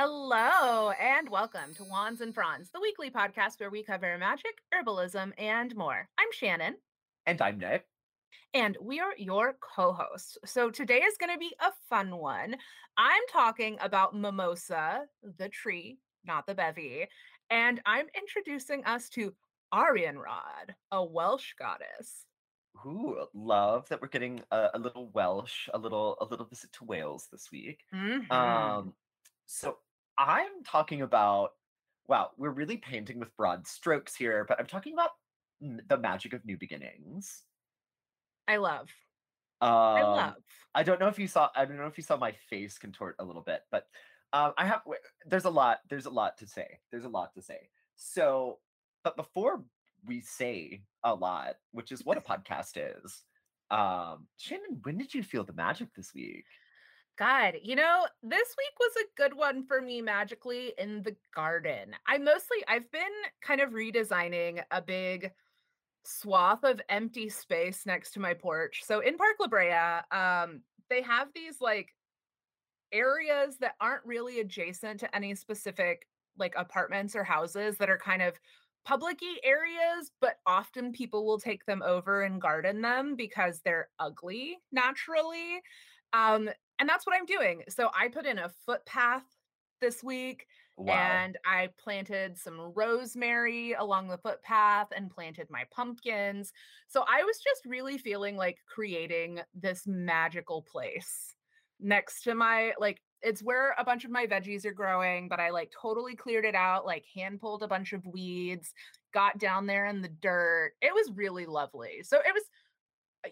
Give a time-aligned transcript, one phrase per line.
[0.00, 5.32] Hello and welcome to Wands and Fronds, the weekly podcast where we cover magic, herbalism,
[5.36, 6.08] and more.
[6.16, 6.76] I'm Shannon.
[7.26, 7.84] And I'm Nick.
[8.54, 10.38] And we are your co hosts.
[10.44, 12.54] So today is going to be a fun one.
[12.96, 15.06] I'm talking about Mimosa,
[15.36, 17.08] the tree, not the bevy.
[17.50, 19.34] And I'm introducing us to
[19.74, 22.24] Arianrhod, a Welsh goddess.
[22.86, 26.84] Ooh, love that we're getting a, a little Welsh, a little a little visit to
[26.84, 27.80] Wales this week.
[27.92, 28.30] Mhm.
[28.30, 28.92] Um,
[29.46, 29.78] so
[30.18, 31.50] I'm talking about
[32.08, 35.10] wow, we're really painting with broad strokes here, but I'm talking about
[35.60, 37.44] the magic of new beginnings.
[38.46, 38.88] I love.
[39.60, 40.34] I Um, love.
[40.74, 43.16] I don't know if you saw I don't know if you saw my face contort
[43.18, 43.86] a little bit, but
[44.32, 44.82] um, I have
[45.26, 46.80] there's a lot there's a lot to say.
[46.90, 47.68] There's a lot to say.
[47.96, 48.60] So,
[49.04, 49.64] but before
[50.06, 53.22] we say a lot, which is what a podcast is,
[53.70, 56.44] um, Shannon, when did you feel the magic this week?
[57.18, 61.96] God, you know, this week was a good one for me magically in the garden.
[62.06, 63.02] I mostly I've been
[63.42, 65.32] kind of redesigning a big
[66.04, 68.82] swath of empty space next to my porch.
[68.84, 71.92] So in Park La Brea, um, they have these like
[72.92, 76.06] areas that aren't really adjacent to any specific
[76.38, 78.38] like apartments or houses that are kind of
[78.84, 84.56] publicy areas, but often people will take them over and garden them because they're ugly
[84.70, 85.60] naturally.
[86.12, 87.62] Um, and that's what I'm doing.
[87.68, 89.24] So I put in a footpath
[89.80, 90.94] this week Wow.
[90.94, 96.52] and I planted some rosemary along the footpath and planted my pumpkins.
[96.86, 101.34] So I was just really feeling like creating this magical place
[101.80, 105.50] next to my like it's where a bunch of my veggies are growing, but I
[105.50, 108.72] like totally cleared it out, like hand pulled a bunch of weeds,
[109.12, 110.74] got down there in the dirt.
[110.80, 112.02] It was really lovely.
[112.04, 112.44] So it was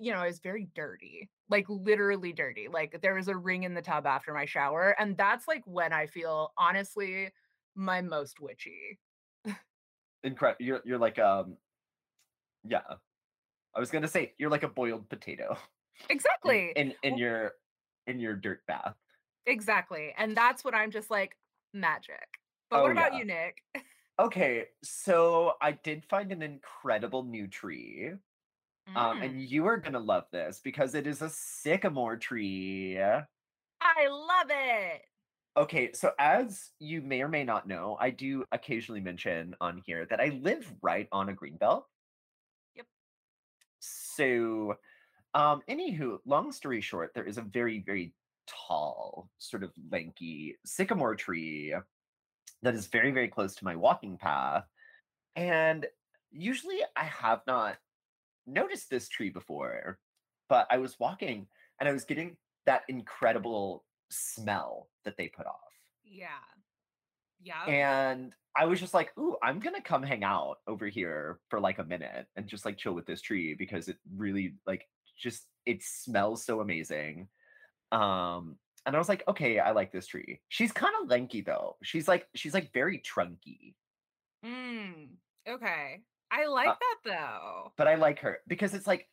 [0.01, 2.69] you know, it was very dirty, like literally dirty.
[2.69, 4.95] Like there was a ring in the tub after my shower.
[4.99, 7.33] And that's like when I feel honestly
[7.75, 8.99] my most witchy.
[10.25, 10.65] Incredible.
[10.65, 11.59] You're you're like um
[12.65, 12.97] yeah.
[13.75, 15.59] I was gonna say you're like a boiled potato
[16.09, 16.77] Exactly.
[16.77, 17.55] in, in Well, your
[18.07, 18.97] in your dirt bath.
[19.47, 20.13] exactly.
[20.17, 21.37] And that's what I'm just like
[21.73, 22.39] magic.
[22.71, 23.19] But what Oh about yeah.
[23.19, 23.63] you, Nick?
[24.19, 28.13] Okay, so I did find an incredible new tree.
[28.95, 32.99] Um, Mm, and you are gonna love this because it is a sycamore tree.
[33.81, 35.03] I love it.
[35.57, 40.05] Okay, so as you may or may not know, I do occasionally mention on here
[40.07, 41.85] that I live right on a greenbelt.
[42.75, 42.87] Yep.
[43.81, 44.77] So,
[45.35, 48.15] um, anywho, long story short, there is a very, very
[48.47, 51.75] tall, sort of lanky sycamore tree
[52.63, 54.65] that is very, very close to my walking path.
[55.37, 55.87] And
[56.31, 57.77] usually I have not
[58.47, 59.99] noticed this tree before,
[60.49, 61.49] but I was walking
[61.81, 62.37] and I was getting
[62.67, 65.73] that incredible smell that they put off.
[66.05, 66.29] Yeah.
[67.43, 67.65] Yeah.
[67.67, 71.79] And I was just like, "Ooh, I'm gonna come hang out over here for like
[71.79, 75.83] a minute and just like chill with this tree because it really like just it
[75.83, 77.29] smells so amazing."
[77.93, 81.77] Um, and I was like, "Okay, I like this tree." She's kind of lanky though.
[81.83, 83.75] She's like she's like very trunky.
[84.45, 85.17] Mm,
[85.49, 86.03] okay.
[86.31, 87.73] I like Uh, that though.
[87.77, 89.09] but I like her because it's like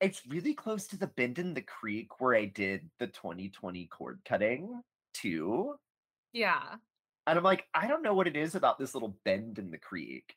[0.00, 4.20] it's really close to the bend in the creek where I did the 2020 cord
[4.24, 4.82] cutting
[5.14, 5.78] too.
[6.32, 6.76] Yeah.
[7.26, 9.78] And I'm like, I don't know what it is about this little bend in the
[9.78, 10.36] creek.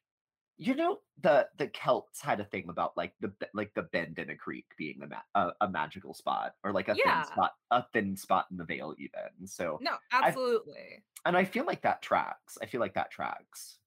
[0.58, 4.29] You know, the the Celts had a thing about like the like the bend in
[4.29, 7.85] a creek being a, ma- a a magical spot or like a thin spot, a
[7.94, 9.47] thin spot in the veil even.
[9.47, 11.03] So No, I absolutely.
[11.25, 12.58] and I feel like that tracks.
[12.62, 13.78] I feel like that tracks.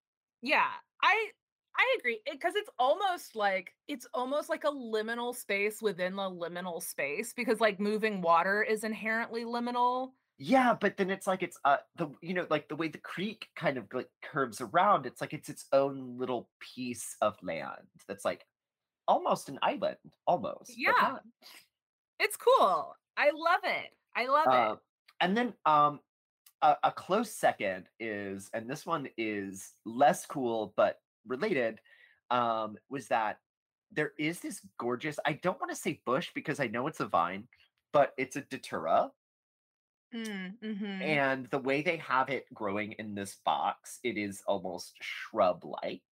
[0.40, 0.70] Yeah,
[1.02, 1.32] I
[1.76, 6.82] I agree because it's almost like it's almost like a liminal space within the liminal
[6.82, 10.12] space because like moving water is inherently liminal.
[10.38, 13.48] Yeah, but then it's like it's uh the you know like the way the creek
[13.56, 15.06] kind of like curves around.
[15.06, 18.44] It's like it's its own little piece of land that's like
[19.08, 19.96] almost an island,
[20.26, 21.18] almost, Yeah,
[22.18, 22.94] it's cool.
[23.16, 23.90] I love it.
[24.14, 24.50] I love it.
[24.50, 24.76] Uh,
[25.20, 26.00] and then um
[26.62, 31.80] a, a close second is, and this one is less cool but related,
[32.30, 33.38] um, was that
[33.90, 37.06] there is this gorgeous, I don't want to say bush because I know it's a
[37.06, 37.48] vine,
[37.92, 39.10] but it's a datura.
[40.14, 41.02] Mm, mhm.
[41.02, 46.02] And the way they have it growing in this box, it is almost shrub-like.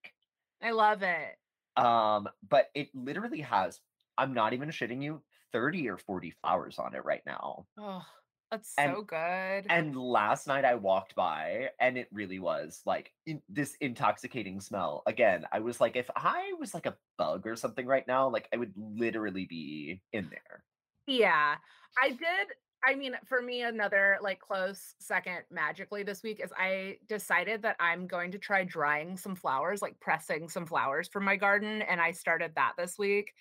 [0.63, 1.37] I love it.
[1.77, 3.81] Um, but it literally has,
[4.19, 5.23] I'm not even shitting you,
[5.53, 7.67] 30 or 40 flowers on it right now.
[7.79, 8.05] Oh,
[8.51, 9.67] that's And so good.
[9.69, 15.03] And last night I walked by and it really was like in, this intoxicating smell.
[15.07, 18.49] Again, I was like, if I was like a bug or something right now, like
[18.53, 20.65] I would literally be in there.
[21.07, 21.57] Yeah,
[22.03, 22.49] I did.
[22.85, 27.77] I mean, for me, another like close second magically this week is I decided that
[27.79, 31.83] I'm going to try drying some flowers, like pressing some flowers from my garden.
[31.83, 33.33] And I started that this week.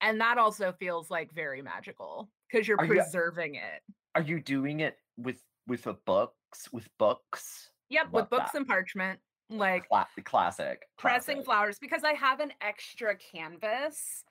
[0.00, 3.82] And that also feels like very magical because you're Are you preserving it.
[4.18, 7.70] Are you doing it with with a books with books?
[7.90, 8.58] Yep, with books that.
[8.58, 9.18] and parchment,
[9.48, 10.82] like Cla- classic.
[10.98, 11.44] pressing Classic.
[11.44, 14.24] flowers because I have an extra canvas.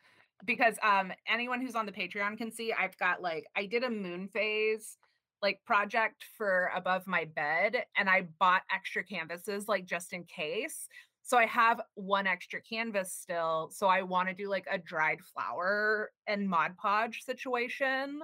[0.45, 3.89] Because um anyone who's on the Patreon can see I've got like I did a
[3.89, 4.97] moon phase
[5.41, 10.87] like project for above my bed and I bought extra canvases like just in case.
[11.23, 13.69] So I have one extra canvas still.
[13.73, 18.21] So I want to do like a dried flower and Mod Podge situation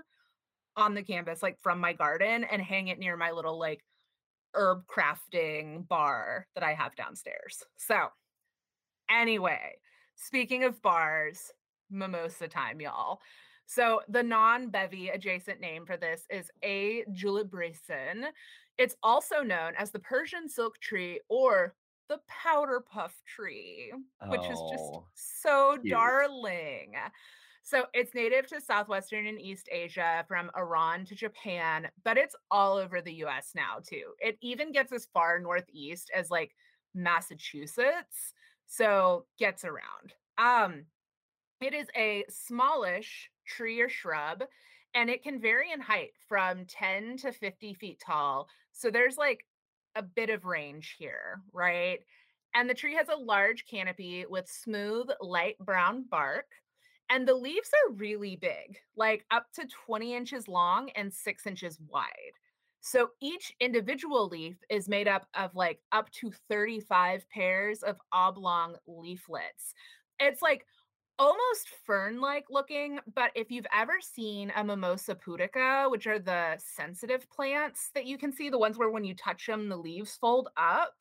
[0.76, 3.84] on the canvas, like from my garden, and hang it near my little like
[4.56, 7.64] herb crafting bar that I have downstairs.
[7.78, 8.10] So
[9.10, 9.76] Anyway,
[10.16, 11.52] speaking of bars,
[11.90, 13.22] mimosa time, y'all.
[13.66, 17.04] So the non-bevy adjacent name for this is A.
[17.06, 18.32] julibrissin.
[18.78, 21.76] It's also known as the Persian silk tree or
[22.10, 23.94] the powder puff tree,
[24.28, 25.88] which is just Oh, so cute.
[25.92, 26.96] darling.
[27.64, 32.76] So it's native to Southwestern and East Asia from Iran to Japan, but it's all
[32.76, 34.12] over the US now too.
[34.20, 36.54] It even gets as far northeast as like
[36.94, 38.34] Massachusetts,
[38.68, 40.14] so gets around.
[40.38, 40.86] Um
[41.62, 44.44] it is a smallish tree or shrub,
[44.94, 48.50] and it can vary in height from 10 to 50 feet tall.
[48.74, 49.46] So there's like
[49.96, 52.00] a bit of range here, right?
[52.54, 56.48] And the tree has a large canopy with smooth, light brown bark.
[57.10, 61.80] And the leaves are really big, like up to 20 inches long and six inches
[61.80, 62.34] wide.
[62.82, 68.78] So each individual leaf is made up of like up to 35 pairs of oblong
[68.88, 69.74] leaflets.
[70.20, 70.66] It's like
[71.20, 77.30] almost fern-like looking, but if you've ever seen a Mimosa pudica, which are the sensitive
[77.30, 80.50] plants that you can see, the ones where when you touch them, the leaves fold
[80.58, 80.94] up,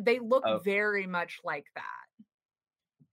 [0.00, 2.24] they look Oh, very much like that.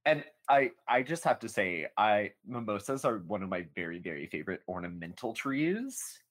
[0.05, 4.27] And I I just have to say, I mimosas are one of my very very
[4.27, 6.21] favorite ornamental trees.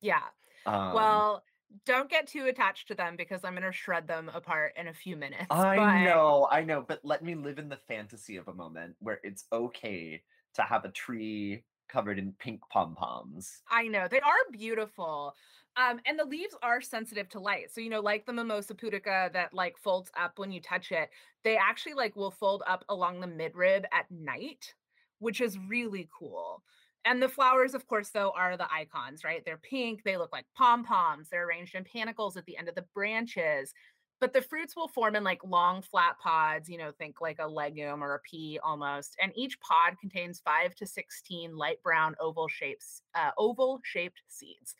[0.00, 0.28] Yeah.
[0.66, 1.44] Um, Well,
[1.86, 4.94] don't get too attached to them because I'm going to shred them apart in a
[4.94, 5.66] few minutes.
[5.66, 8.96] I But know, I know, but let me live in the fantasy of a moment
[9.00, 10.24] where it's okay
[10.54, 13.62] to have a tree covered in pink pom poms.
[13.68, 15.34] I know they are beautiful.
[15.76, 17.72] Um, and the leaves are sensitive to light.
[17.72, 21.08] So, you know, like the mimosa pudica that like folds up when you touch it,
[21.44, 24.74] they actually like will fold up along the midrib at night,
[25.18, 26.62] which is really cool.
[27.04, 29.42] And the flowers, of course, though, are the icons, right?
[29.44, 32.74] They're pink, they look like pom poms, they're arranged in panicles at the end of
[32.74, 33.72] the branches.
[34.20, 37.48] But the fruits will form in like long flat pods, you know, think like a
[37.48, 39.16] legume or a pea almost.
[39.20, 44.76] And each pod contains five to 16 light brown oval shapes, uh, oval shaped seeds.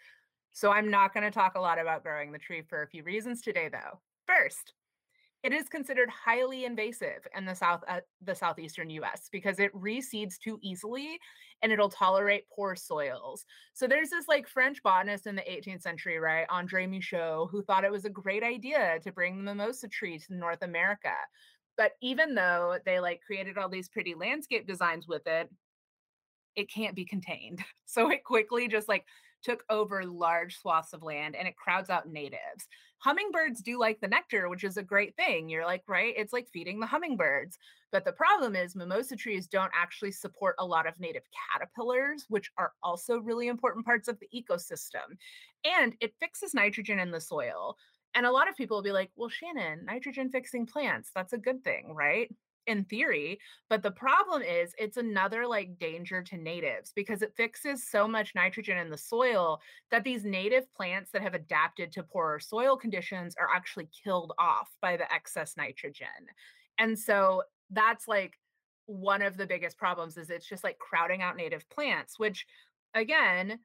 [0.53, 3.03] So I'm not going to talk a lot about growing the tree for a few
[3.03, 4.01] reasons today, though.
[4.27, 4.75] First,
[5.43, 10.39] it is considered highly invasive in the south uh, the southeastern US because it reseeds
[10.39, 11.19] too easily
[11.63, 13.45] and it'll tolerate poor soils.
[13.73, 17.85] So there's this like French botanist in the 18th century, right, Andre Michaux, who thought
[17.85, 21.15] it was a great idea to bring the mimosa tree to North America.
[21.77, 25.51] But even though they like created all these pretty landscape designs with it,
[26.55, 27.65] it can't be contained.
[27.85, 29.05] So it quickly just like
[29.43, 32.69] took over large swaths of land and it crowds out natives.
[32.99, 35.49] Hummingbirds do like the nectar, which is a great thing.
[35.49, 36.15] You're like, right?
[36.17, 37.59] It's like feeding the hummingbirds.
[37.91, 42.51] But the problem is, mimosa trees don't actually support a lot of native caterpillars, which
[42.57, 45.19] are also really important parts of the ecosystem.
[45.65, 47.77] And it fixes nitrogen in the soil.
[48.15, 51.39] And a lot of people will be like, well, Shannon, nitrogen fixing plants, that's a
[51.39, 52.31] good thing, right?
[52.67, 57.89] In theory, but the problem is it's another like danger to natives because it fixes
[57.91, 62.39] so much nitrogen in the soil that these native plants that have adapted to poorer
[62.39, 66.07] soil conditions are actually killed off by the excess nitrogen.
[66.79, 68.39] And so that's like
[68.87, 72.47] one of the biggest problems is it's just like crowding out native plants, which
[72.95, 73.59] again,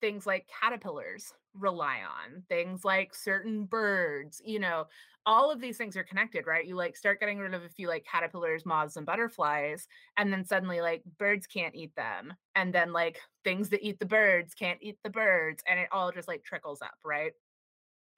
[0.00, 4.86] things like caterpillars rely on, things like certain birds, you know,
[5.26, 6.66] all of these things are connected, right?
[6.66, 10.44] You like start getting rid of a few like caterpillars, moths, and butterflies, and then
[10.44, 12.32] suddenly like birds can't eat them.
[12.54, 15.62] And then like things that eat the birds can't eat the birds.
[15.68, 17.32] And it all just like trickles up, right?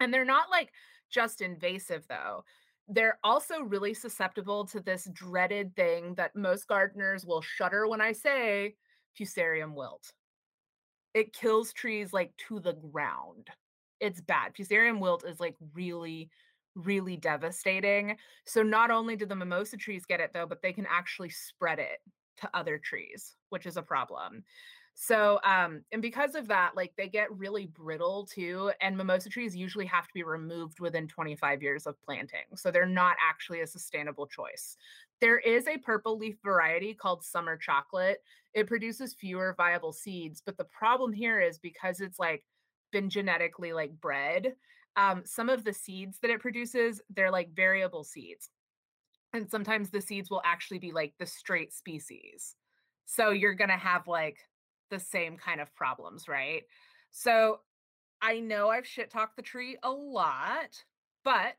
[0.01, 0.73] And they're not like
[1.11, 2.45] just invasive though.
[2.89, 8.12] They're also really susceptible to this dreaded thing that most gardeners will shudder when I
[8.12, 8.75] say
[9.19, 10.12] fusarium wilt
[11.14, 13.49] it kills trees like to the ground.
[14.00, 14.54] It's bad.
[14.54, 16.31] Fusarium wilt is like really,
[16.75, 18.16] really devastating.
[18.47, 21.78] So not only do the mimosa trees get it though, but they can actually spread
[21.78, 22.00] it
[22.38, 24.42] to other trees, which is a problem.
[24.95, 28.73] So, um, and because of that, like they get really brittle too.
[28.81, 32.45] And mimosa trees usually have to be removed within 25 years of planting.
[32.57, 34.76] So they're not actually a sustainable choice.
[35.21, 38.23] There is a purple leaf variety called summer chocolate.
[38.54, 42.44] It produces fewer viable seeds, but the problem here is because it's like
[42.92, 44.54] been genetically like bred,
[44.97, 48.50] um, some of the seeds that it produces, they're like variable seeds.
[49.32, 52.54] And sometimes the seeds will actually be like the straight species.
[53.06, 54.37] So you're going to have like
[54.90, 56.62] the same kind of problems, right?
[57.11, 57.61] So
[58.21, 60.85] I know I've shit talked the tree a lot,
[61.25, 61.54] but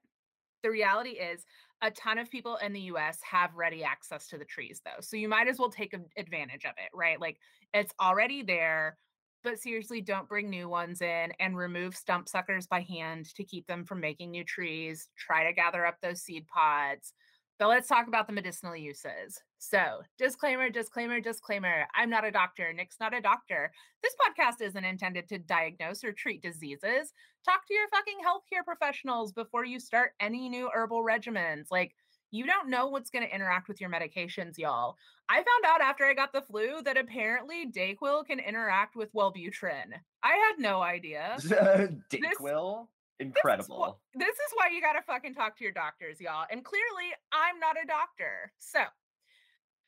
[0.61, 1.43] the reality is
[1.83, 5.01] a ton of people in the US have ready access to the trees though.
[5.01, 7.19] So you might as well take advantage of it, right?
[7.19, 7.37] Like
[7.73, 8.97] it's already there,
[9.43, 13.67] but seriously don't bring new ones in and remove stump suckers by hand to keep
[13.67, 15.09] them from making new trees.
[15.17, 17.13] Try to gather up those seed pods.
[17.59, 19.41] But let's talk about the medicinal uses.
[19.63, 21.87] So, disclaimer, disclaimer, disclaimer.
[21.95, 22.73] I'm not a doctor.
[22.73, 23.71] Nick's not a doctor.
[24.03, 27.13] This podcast isn't intended to diagnose or treat diseases.
[27.45, 31.67] Talk to your fucking healthcare professionals before you start any new herbal regimens.
[31.71, 31.95] Like,
[32.29, 34.97] you don't know what's going to interact with your medications, y'all.
[35.29, 39.93] I found out after I got the flu that apparently Dayquil can interact with Wellbutrin.
[40.23, 41.37] I had no idea.
[41.39, 42.87] Dayquil?
[43.19, 43.99] Incredible.
[44.13, 46.45] This is, this is why you got to fucking talk to your doctors, y'all.
[46.51, 48.51] And clearly, I'm not a doctor.
[48.59, 48.81] So,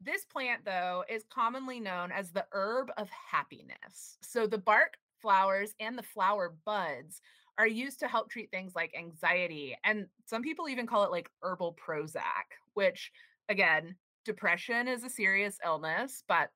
[0.02, 4.18] this plant, though, is commonly known as the herb of happiness.
[4.22, 7.22] So, the bark, flowers, and the flower buds
[7.58, 9.78] are used to help treat things like anxiety.
[9.84, 13.12] And some people even call it like herbal Prozac, which,
[13.50, 16.52] again, depression is a serious illness, but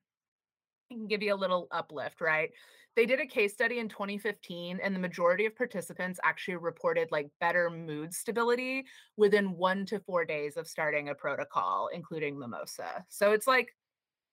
[0.89, 2.51] it can give you a little uplift, right?
[2.99, 7.29] They did a case study in 2015, and the majority of participants actually reported like
[7.39, 13.05] better mood stability within one to four days of starting a protocol, including mimosa.
[13.07, 13.73] So it's like,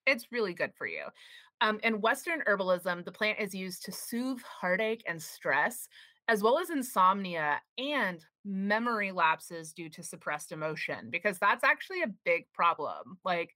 [0.04, 1.04] it's really good for you.
[1.61, 5.87] Um, in Western herbalism, the plant is used to soothe heartache and stress,
[6.26, 12.12] as well as insomnia and memory lapses due to suppressed emotion, because that's actually a
[12.25, 13.18] big problem.
[13.25, 13.54] Like,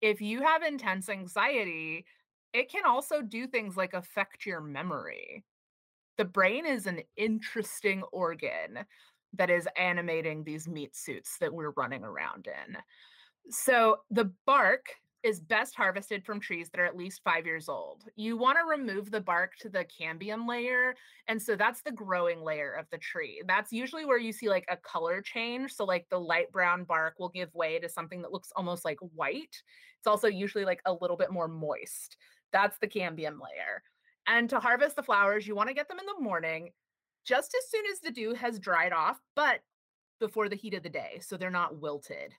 [0.00, 2.06] if you have intense anxiety,
[2.52, 5.44] it can also do things like affect your memory.
[6.16, 8.80] The brain is an interesting organ
[9.34, 12.76] that is animating these meat suits that we're running around in.
[13.50, 14.86] So the bark
[15.24, 18.04] is best harvested from trees that are at least five years old.
[18.14, 20.94] You want to remove the bark to the cambium layer.
[21.26, 23.42] And so that's the growing layer of the tree.
[23.46, 25.72] That's usually where you see like a color change.
[25.72, 28.98] So, like the light brown bark will give way to something that looks almost like
[29.14, 29.60] white.
[29.98, 32.16] It's also usually like a little bit more moist.
[32.52, 33.82] That's the cambium layer.
[34.26, 36.70] And to harvest the flowers, you want to get them in the morning,
[37.24, 39.60] just as soon as the dew has dried off, but
[40.20, 42.34] before the heat of the day, so they're not wilted.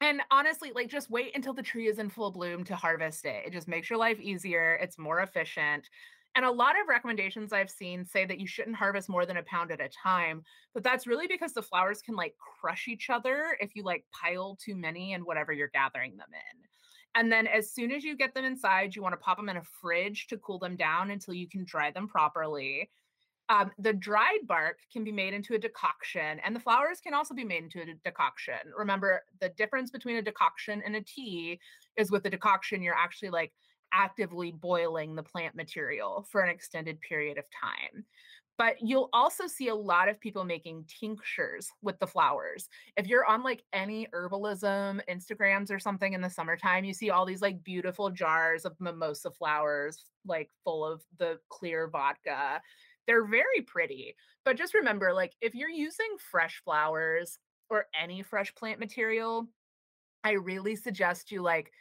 [0.00, 3.44] And honestly, like just wait until the tree is in full bloom to harvest it.
[3.46, 5.88] It just makes your life easier, it's more efficient.
[6.36, 9.42] And a lot of recommendations I've seen say that you shouldn't harvest more than a
[9.42, 10.44] pound at a time,
[10.74, 14.56] but that's really because the flowers can like crush each other if you like pile
[14.64, 16.60] too many and whatever you're gathering them in.
[17.14, 19.56] And then as soon as you get them inside, you want to pop them in
[19.56, 22.90] a fridge to cool them down until you can dry them properly.
[23.48, 27.34] Um, the dried bark can be made into a decoction, and the flowers can also
[27.34, 28.54] be made into a decoction.
[28.78, 31.58] Remember, the difference between a decoction and a tea
[31.96, 33.52] is with the decoction, you're actually like
[33.92, 38.04] actively boiling the plant material for an extended period of time.
[38.60, 42.68] But you'll also see a lot of people making tinctures with the flowers.
[42.94, 47.24] If you're on like any herbalism Instagrams or something in the summertime, you see all
[47.24, 52.60] these like beautiful jars of mimosa flowers, like full of the clear vodka.
[53.06, 54.14] They're very pretty.
[54.44, 57.38] But just remember, like, if you're using fresh flowers
[57.70, 59.48] or any fresh plant material,
[60.22, 61.72] I really suggest you like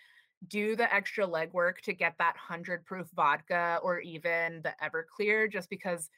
[0.47, 5.69] do the extra legwork to get that 100 proof vodka or even the Everclear, just
[5.69, 6.09] because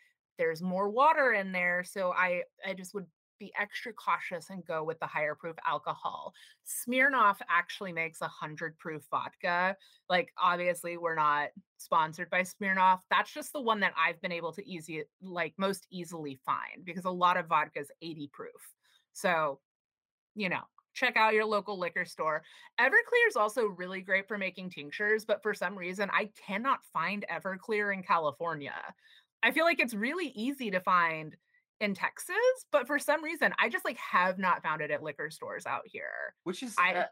[0.41, 1.83] there's more water in there.
[1.83, 3.05] So I I just would
[3.37, 6.33] be extra cautious and go with the higher proof alcohol.
[6.65, 9.75] Smirnoff actually makes a 100 proof vodka.
[10.09, 13.01] Like, obviously, we're not sponsored by Smirnoff.
[13.11, 17.05] That's just the one that I've been able to easy, like, most easily find because
[17.05, 18.73] a lot of vodka is 80 proof.
[19.13, 19.59] So,
[20.35, 20.61] you know,
[20.93, 22.43] check out your local liquor store.
[22.79, 27.25] Everclear is also really great for making tinctures, but for some reason, I cannot find
[27.31, 28.75] Everclear in California.
[29.43, 31.35] I feel like it's really easy to find
[31.79, 32.35] in Texas,
[32.71, 35.81] but for some reason, I just like have not found it at liquor stores out
[35.85, 36.35] here.
[36.43, 37.05] Which is, I, uh,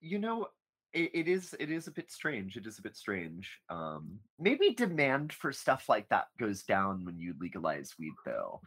[0.00, 0.48] you know,
[0.92, 2.56] it, it is it is a bit strange.
[2.56, 3.60] It is a bit strange.
[3.68, 8.60] Um, maybe demand for stuff like that goes down when you legalize weed, though.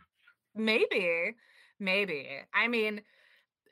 [0.55, 1.35] Maybe,
[1.79, 2.29] maybe.
[2.53, 3.01] I mean,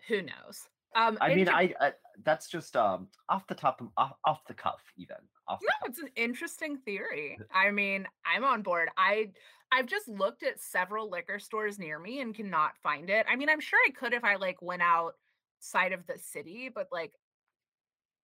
[0.08, 0.68] who knows?
[0.98, 1.94] Um, I mean, I, I
[2.26, 5.90] that's just um off the top of off, off the cuff even off no, cuff.
[5.90, 7.38] it's an interesting theory.
[7.54, 8.90] I mean, I'm on board.
[8.98, 9.30] I
[9.72, 13.28] I've just looked at several liquor stores near me and cannot find it.
[13.30, 16.88] I mean, I'm sure I could if I like went outside of the city, but
[16.92, 17.14] like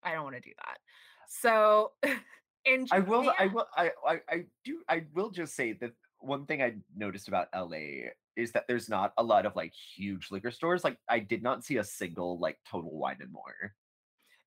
[0.04, 0.80] I don't want to do that.
[1.28, 1.92] So
[2.66, 6.48] in I will I will I, I I do I will just say that one
[6.48, 10.52] thing I noticed about LA is that there's not a lot of like huge liquor
[10.52, 10.84] stores.
[10.84, 13.74] Like I did not see a single like Total Wine and More.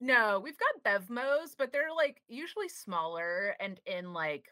[0.01, 4.47] no, we've got Bevmos, but they're like usually smaller and in like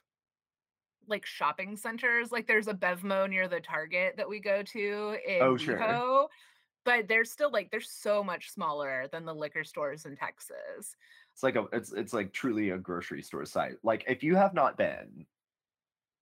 [1.06, 2.32] like shopping centers.
[2.32, 6.28] Like there's a Bevmo near the Target that we go to in Oh sure.
[6.84, 10.94] But they're still like they're so much smaller than the liquor stores in Texas.
[11.32, 13.76] It's like a it's it's like truly a grocery store site.
[13.82, 15.26] Like if you have not been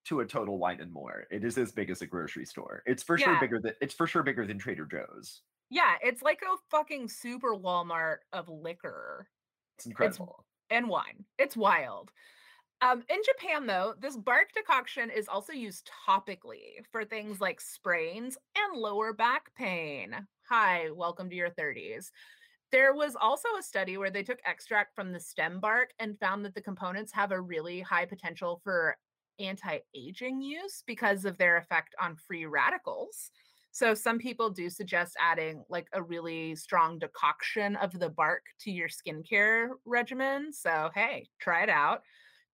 [0.05, 2.83] to a Total Wine and More, it is as big as a grocery store.
[2.87, 5.43] It's for sure bigger than it's for sure bigger than Trader Joe's.
[5.71, 9.29] yeah, it's like a fucking super Walmart of liquor.
[9.79, 10.47] It's It's incredible.
[10.71, 11.25] and wine.
[11.39, 12.11] It's wild.
[12.81, 18.37] Um, in Japan, though, this bark decoction is also used topically for things like sprains
[18.57, 20.27] and lower back pain.
[20.49, 22.11] Hi, welcome to your 30s.
[22.73, 26.45] There was also a study where they took extract from the stem bark and found
[26.45, 28.97] that the components have a really high potential for
[29.39, 33.31] anti aging use because of their effect on free radicals.
[33.71, 38.71] So, some people do suggest adding like a really strong decoction of the bark to
[38.71, 40.53] your skincare regimen.
[40.53, 42.03] So, hey, try it out.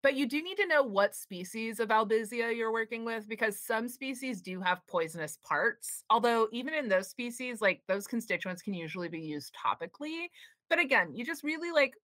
[0.01, 3.89] But you do need to know what species of Albizia you're working with because some
[3.89, 6.05] species do have poisonous parts.
[6.09, 10.27] Although, even in those species, like those constituents can usually be used topically.
[10.71, 11.95] But again, you just really like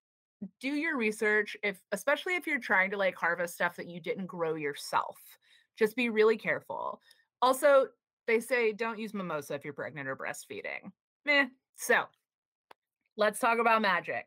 [0.61, 4.27] do your research if especially if you're trying to like harvest stuff that you didn't
[4.27, 5.19] grow yourself.
[5.77, 7.01] Just be really careful.
[7.43, 7.89] Also,
[8.27, 10.93] they say don't use mimosa if you're pregnant or breastfeeding.
[11.25, 11.47] Meh.
[11.77, 12.05] So,
[13.17, 14.27] let's talk about magic.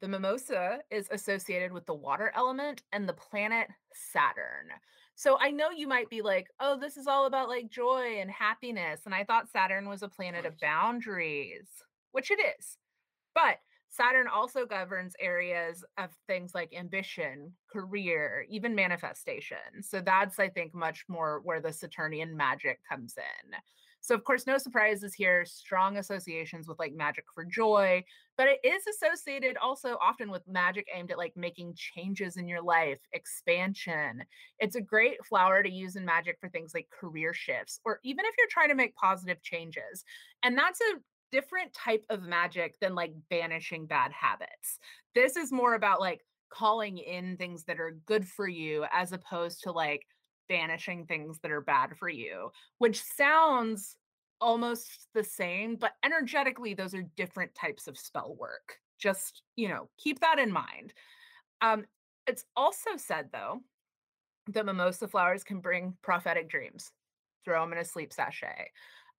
[0.00, 4.68] The mimosa is associated with the water element and the planet Saturn.
[5.14, 8.30] So I know you might be like, oh, this is all about like joy and
[8.30, 9.02] happiness.
[9.06, 11.68] And I thought Saturn was a planet of boundaries,
[12.12, 12.76] which it is.
[13.34, 13.58] But
[13.94, 19.82] Saturn also governs areas of things like ambition, career, even manifestation.
[19.82, 23.54] So that's, I think, much more where the Saturnian magic comes in.
[24.00, 28.04] So, of course, no surprises here, strong associations with like magic for joy,
[28.36, 32.60] but it is associated also often with magic aimed at like making changes in your
[32.60, 34.24] life, expansion.
[34.58, 38.24] It's a great flower to use in magic for things like career shifts, or even
[38.26, 40.04] if you're trying to make positive changes.
[40.42, 40.98] And that's a
[41.34, 44.78] different type of magic than like banishing bad habits.
[45.16, 49.64] This is more about like calling in things that are good for you as opposed
[49.64, 50.06] to like
[50.48, 53.96] banishing things that are bad for you, which sounds
[54.40, 58.78] almost the same, but energetically, those are different types of spell work.
[59.00, 60.92] Just, you know, keep that in mind.
[61.62, 61.84] Um,
[62.28, 63.58] it's also said, though,
[64.52, 66.92] that mimosa flowers can bring prophetic dreams.
[67.44, 68.68] Throw them in a sleep sachet.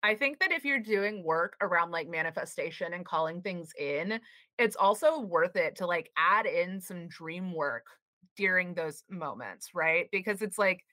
[0.05, 4.19] I think that if you're doing work around like manifestation and calling things in,
[4.59, 7.87] it's also worth it to like add in some dream work
[8.37, 10.07] during those moments, right?
[10.11, 10.85] Because it's like,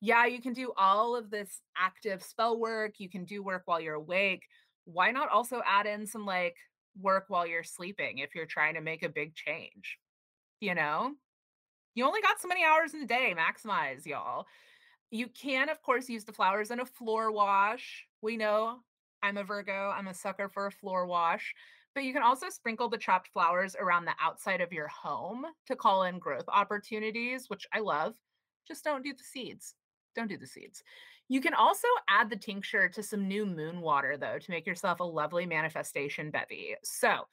[0.00, 3.80] yeah, you can do all of this active spell work, you can do work while
[3.80, 4.44] you're awake.
[4.84, 6.54] Why not also add in some like
[6.96, 9.98] work while you're sleeping if you're trying to make a big change?
[10.60, 11.14] You know?
[11.96, 14.46] You only got so many hours in the day, maximize, y'all.
[15.10, 18.06] You can, of course, use the flowers in a floor wash.
[18.22, 18.78] We know
[19.22, 21.54] I'm a Virgo, I'm a sucker for a floor wash.
[21.94, 25.74] But you can also sprinkle the chopped flowers around the outside of your home to
[25.74, 28.14] call in growth opportunities, which I love.
[28.68, 29.74] Just don't do the seeds.
[30.14, 30.84] Don't do the seeds.
[31.28, 35.00] You can also add the tincture to some new moon water, though, to make yourself
[35.00, 36.76] a lovely manifestation bevy.
[36.84, 37.26] So,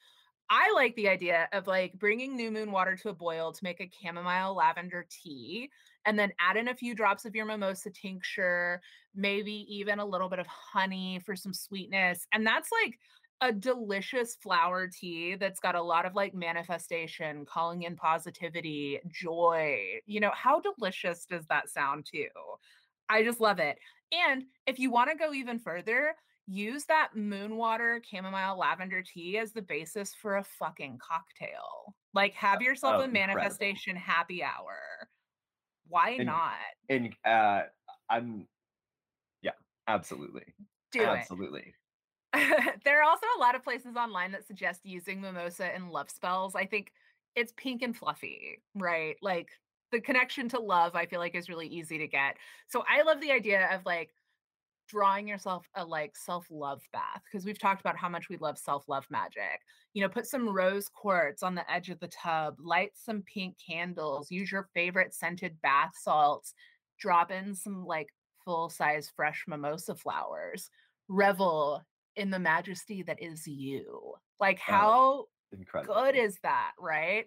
[0.50, 3.80] I like the idea of like bringing new moon water to a boil to make
[3.80, 5.68] a chamomile lavender tea
[6.04, 8.80] and then add in a few drops of your mimosa tincture,
[9.14, 12.26] maybe even a little bit of honey for some sweetness.
[12.32, 12.98] And that's like
[13.40, 20.00] a delicious flower tea that's got a lot of like manifestation, calling in positivity, joy.
[20.06, 22.30] You know, how delicious does that sound to you?
[23.08, 23.78] I just love it.
[24.12, 26.14] And if you want to go even further,
[26.46, 31.94] use that moon water chamomile lavender tea as the basis for a fucking cocktail.
[32.14, 33.12] Like have yourself Oh, a incredible.
[33.12, 35.08] manifestation happy hour.
[35.88, 36.54] Why And not?
[36.88, 37.62] and uh
[38.08, 38.48] I'm
[39.42, 39.52] yeah,
[39.86, 40.54] absolutely.
[40.92, 41.04] Do it.
[41.04, 41.74] Absolutely.
[42.84, 46.54] there are also a lot of places online that suggest using mimosa in love spells.
[46.54, 46.92] I think
[47.34, 49.16] it's pink and fluffy, right?
[49.22, 49.50] Like
[49.92, 52.36] the connection to love, I feel like is really easy to get.
[52.68, 54.14] So I love the idea of like
[54.88, 59.06] drawing yourself a like self-love bath because we've talked about how much we love self-love
[59.10, 59.60] magic.
[59.94, 63.56] You know, put some rose quartz on the edge of the tub, light some pink
[63.64, 66.54] candles, use your favorite scented bath salts,
[66.98, 68.08] drop in some like
[68.44, 70.70] full-size fresh mimosa flowers.
[71.08, 71.82] Revel
[72.16, 74.14] in the majesty that is you.
[74.40, 75.26] Like Oh,
[75.72, 77.26] how good is that, right?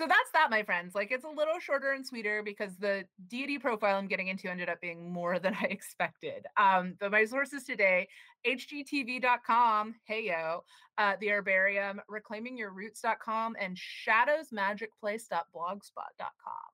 [0.00, 0.94] So that's that, my friends.
[0.94, 4.70] Like it's a little shorter and sweeter because the deity profile I'm getting into ended
[4.70, 6.46] up being more than I expected.
[6.56, 8.08] Um, but my sources today,
[8.46, 10.64] hgtv.com, hey yo,
[10.96, 13.76] uh, the herbarium, reclaimingyourroots.com, and
[14.08, 16.70] shadowsmagicplace.blogspot.com.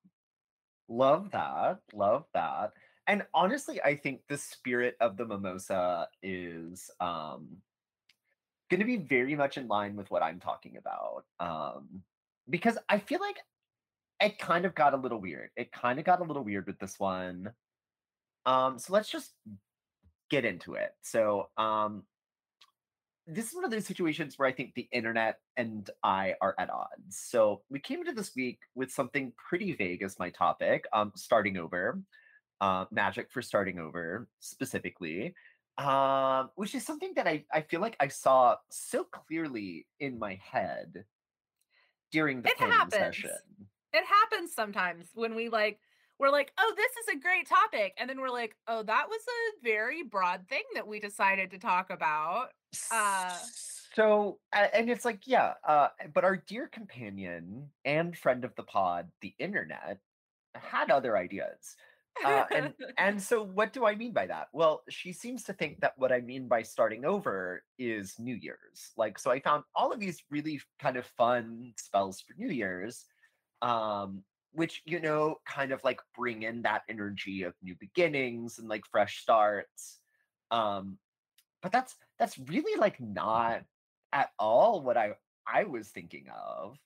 [0.89, 1.81] Love that.
[1.93, 2.75] Love that.
[3.09, 7.57] And honestly, I think the spirit of the mimosa is um
[8.71, 11.25] going to be very much in line with what I'm talking about.
[11.41, 12.05] Um
[12.49, 13.39] because I feel like
[14.21, 15.51] it kind of got a little weird.
[15.57, 17.53] It kind of got a little weird with this one.
[18.47, 19.33] Um so let's just
[20.31, 20.95] get into it.
[21.03, 22.05] So, um
[23.29, 26.71] this is one of those situations where I think the internet and I are at
[26.71, 27.19] odds.
[27.19, 31.57] So, we came into this week with something pretty vague as my topic, um starting
[31.57, 32.01] over
[32.61, 35.35] uh, magic for starting over specifically,
[35.79, 40.41] um, which is something that I, I feel like I saw so clearly in my
[40.43, 41.05] head
[42.11, 43.31] during the It planning session.
[43.31, 43.69] happens.
[43.93, 45.81] It happens sometimes when we like,
[46.19, 47.95] we're like, oh, this is a great topic.
[47.99, 51.59] And then we're like, oh, that was a very broad thing that we decided to
[51.59, 52.49] talk about.
[52.91, 53.37] Uh,
[53.95, 59.11] So, and it's like, yeah, uh, but our dear companion and friend of the pod,
[59.23, 60.01] the internet,
[60.55, 61.77] had other ideas.
[62.25, 64.49] Uh, and and so what do I mean by that?
[64.53, 68.93] Well, she seems to think that what I mean by starting over is New Year's.
[68.97, 73.05] Like, so I found all of these really kind of fun spells for New Year's,
[73.63, 78.69] um, which you know, kind of like bring in that energy of new beginnings and
[78.69, 79.99] like fresh starts.
[80.51, 80.99] Um,
[81.63, 83.63] but that's that's really like not
[84.13, 85.13] at all what I
[85.47, 86.79] I was thinking of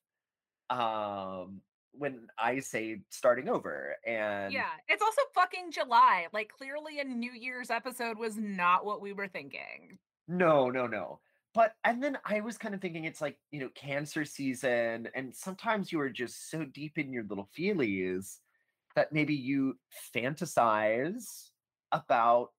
[0.70, 1.60] um
[1.92, 3.96] when I say starting over.
[4.06, 6.26] And yeah, it's also fucking July.
[6.32, 9.98] Like, clearly, a New Year's episode was not what we were thinking.
[10.28, 11.20] no, no, no.
[11.52, 15.34] But and then I was kind of thinking it's like, you know, cancer season, and
[15.34, 18.36] sometimes you are just so deep in your little feelies
[18.94, 19.74] that maybe you
[20.14, 21.50] fantasize
[21.92, 22.50] about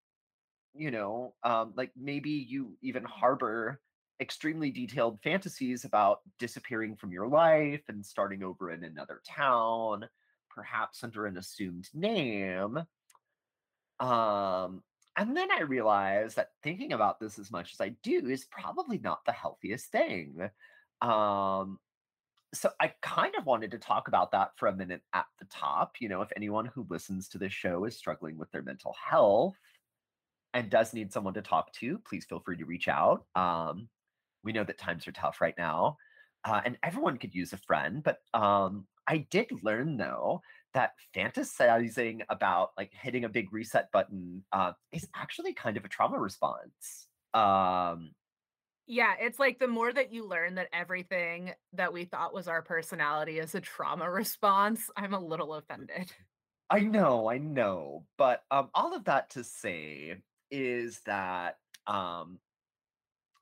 [0.73, 3.79] you know, um, like maybe you even harbor
[4.21, 10.07] extremely detailed fantasies about disappearing from your life and starting over in another town,
[10.49, 12.77] perhaps under an assumed name.
[13.99, 14.83] Um,
[15.17, 18.99] and then I realized that thinking about this as much as I do is probably
[18.99, 20.49] not the healthiest thing.
[21.01, 21.79] Um,
[22.53, 25.95] so I kind of wanted to talk about that for a minute at the top.
[25.99, 29.55] You know, if anyone who listens to this show is struggling with their mental health,
[30.53, 33.25] and does need someone to talk to, please feel free to reach out.
[33.35, 33.87] Um,
[34.43, 35.97] we know that times are tough right now,
[36.43, 38.03] uh, and everyone could use a friend.
[38.03, 40.41] But um, I did learn though
[40.73, 45.89] that fantasizing about like hitting a big reset button uh, is actually kind of a
[45.89, 47.07] trauma response.
[47.33, 48.15] Um,
[48.87, 52.61] Yeah, it's like the more that you learn that everything that we thought was our
[52.61, 56.13] personality is a trauma response, I'm a little offended.
[56.69, 62.39] I know, I know, but um, all of that to say is that um,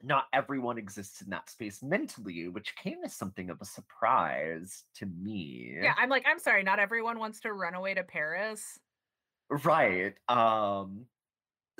[0.02, 5.06] not everyone exists in that space mentally, which came as something of a surprise to
[5.06, 5.78] me.
[5.82, 8.80] Yeah, I'm like, I'm sorry, not everyone wants to run away to Paris.
[9.50, 10.16] Right.
[10.28, 11.08] Um,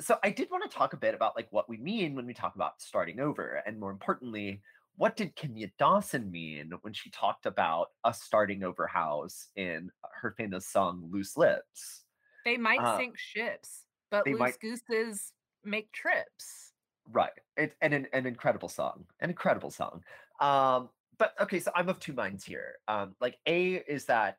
[0.00, 2.34] so I did want to talk a bit about like what we mean when we
[2.34, 4.62] talk about starting over, and more importantly,
[4.96, 10.32] what did Kimya Dawson mean when she talked about a starting over house in her
[10.36, 12.04] famous song "Loose Lips"?
[12.44, 15.32] They might Uh, sink ships, but loose might gooses
[15.64, 16.69] make trips.
[17.12, 17.32] Right.
[17.56, 20.04] It's an an incredible song, an incredible song.
[20.40, 22.76] Um, but okay, so I'm of 2 minds here.
[22.88, 24.38] Um, like, A, is that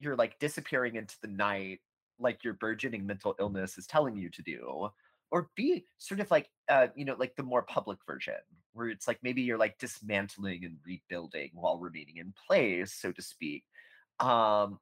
[0.00, 1.80] you're, like, disappearing into the night
[2.20, 4.90] like your burgeoning mental illness is telling you to do,
[5.32, 8.34] or B, sort of like, uh, you know, like the more public version,
[8.72, 13.22] where it's like maybe you're, like, dismantling and rebuilding while remaining in place, so to
[13.22, 13.64] speak.
[14.20, 14.80] Um,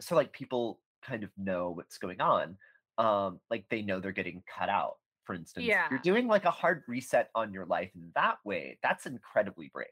[0.00, 2.58] so, like, people kind of know what's going on.
[2.98, 6.84] Um, like, they know they're getting cut out for instance, you're doing like a hard
[6.86, 8.78] reset on your life in that way.
[8.82, 9.88] That's incredibly brave.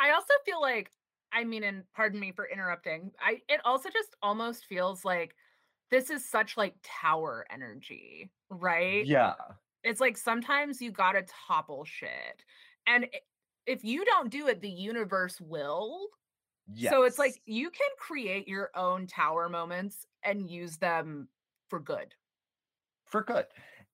[0.00, 0.90] I also feel like,
[1.32, 3.10] I mean, and pardon me for interrupting.
[3.20, 5.34] I it also just almost feels like
[5.90, 9.04] this is such like tower energy, right?
[9.04, 9.34] Yeah.
[9.82, 12.44] It's like sometimes you gotta topple shit.
[12.86, 13.06] And
[13.66, 16.08] if you don't do it, the universe will.
[16.76, 21.28] So it's like you can create your own tower moments and use them
[21.68, 22.14] for good.
[23.04, 23.44] For good.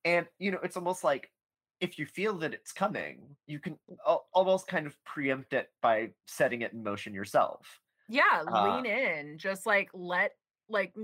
[0.04, 1.32] And, you know, it's almost like
[1.80, 6.14] if you feel that it's coming, you can al- almost kind of preempt it by
[6.26, 7.80] setting it in motion yourself.
[8.08, 9.38] Yeah, Uh, lean in.
[9.38, 10.36] Just like let
[10.68, 10.94] like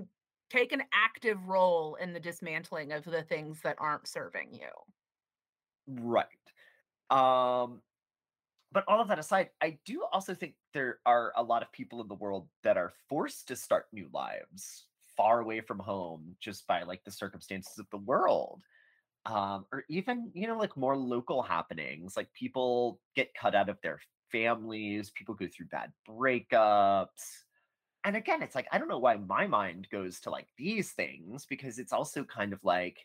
[0.50, 4.70] take an active role in the dismantling of the things that aren't serving you.
[5.86, 6.26] right.
[7.10, 7.82] Um,
[8.72, 12.02] but all of that aside, I do also think there are a lot of people
[12.02, 16.66] in the world that are forced to start new lives far away from home just
[16.66, 18.62] by like the circumstances of the world.
[19.26, 23.80] Um, or even, you know, like more local happenings, like people get cut out of
[23.82, 27.42] their families, people go through bad breakups.
[28.04, 31.44] And again, it's like, I don't know why my mind goes to like these things
[31.44, 32.98] because it's also kind of like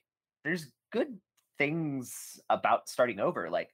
[0.43, 1.17] there's good
[1.57, 3.49] things about starting over.
[3.49, 3.71] Like,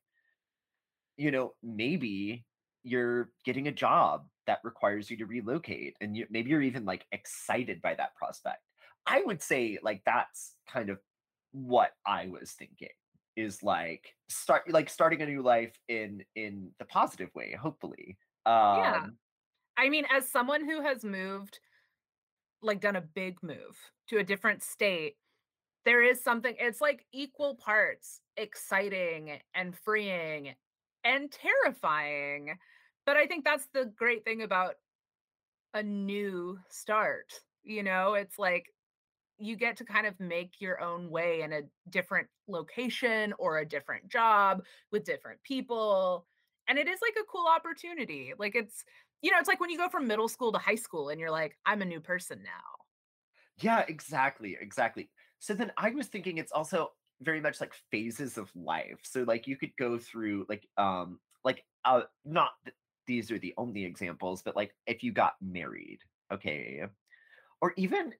[1.18, 2.46] you know, maybe
[2.84, 7.06] you're getting a job that requires you to relocate and you, maybe you're even like
[7.12, 8.62] excited by that prospect.
[9.06, 11.00] I would say like that's kind of
[11.66, 12.90] what I was thinking
[13.36, 18.18] is like start like starting a new life in in the positive way, hopefully.
[18.46, 19.04] Yeah.
[19.04, 19.18] Um
[19.78, 21.60] I mean, as someone who has moved,
[22.62, 23.78] like done a big move
[24.10, 25.16] to a different state,
[25.86, 30.56] there is something it's like equal parts exciting and freeing
[31.04, 32.58] and terrifying.
[33.06, 34.76] But I think that's the great thing about
[35.74, 37.34] a new start.
[37.64, 38.74] You know, it's like
[39.40, 43.66] you get to kind of make your own way in a different location or a
[43.66, 46.26] different job with different people.
[46.68, 48.34] And it is like a cool opportunity.
[48.38, 48.84] Like it's,
[49.22, 51.32] you know, it's like when you go from middle school to high school and you're
[51.32, 52.86] like, I'm a new person now.
[53.62, 55.10] yeah, exactly, exactly.
[55.40, 59.00] So then I was thinking it's also very much like phases of life.
[59.04, 62.76] So like you could go through like um like uh not th-
[63.08, 66.00] these are the only examples, but like if you got married,
[66.32, 66.84] okay,
[67.62, 68.14] or even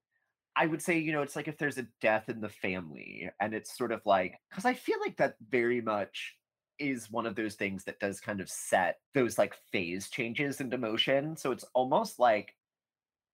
[0.58, 3.54] I would say, you know, it's like if there's a death in the family and
[3.54, 6.36] it's sort of like, because I feel like that very much
[6.80, 10.78] is one of those things that does kind of set those like phase changes into
[10.78, 11.38] motion.
[11.38, 12.56] So it's almost like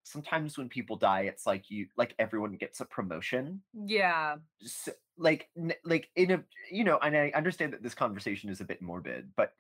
[0.04, 3.62] sometimes when people die, it's like you, like everyone gets a promotion.
[3.74, 4.36] Yeah.
[4.62, 8.60] So, like, n- like in a, you know, and I understand that this conversation is
[8.60, 9.54] a bit morbid, but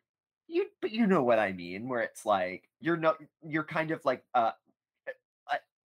[0.47, 4.04] you, but you know what I mean, where it's like you're not, you're kind of
[4.04, 4.52] like, uh,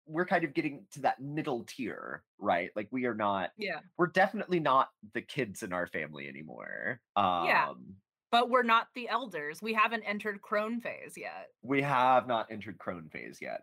[0.07, 2.71] we're kind of getting to that middle tier, right?
[2.77, 3.81] Like we are not Yeah.
[3.99, 7.01] we're definitely not the kids in our family anymore.
[7.40, 7.69] Yeah.
[7.71, 7.97] Um
[8.31, 9.62] But we're not the elders.
[9.62, 11.51] We haven't entered crone phase yet.
[11.62, 13.62] we have not entered crone phase yet.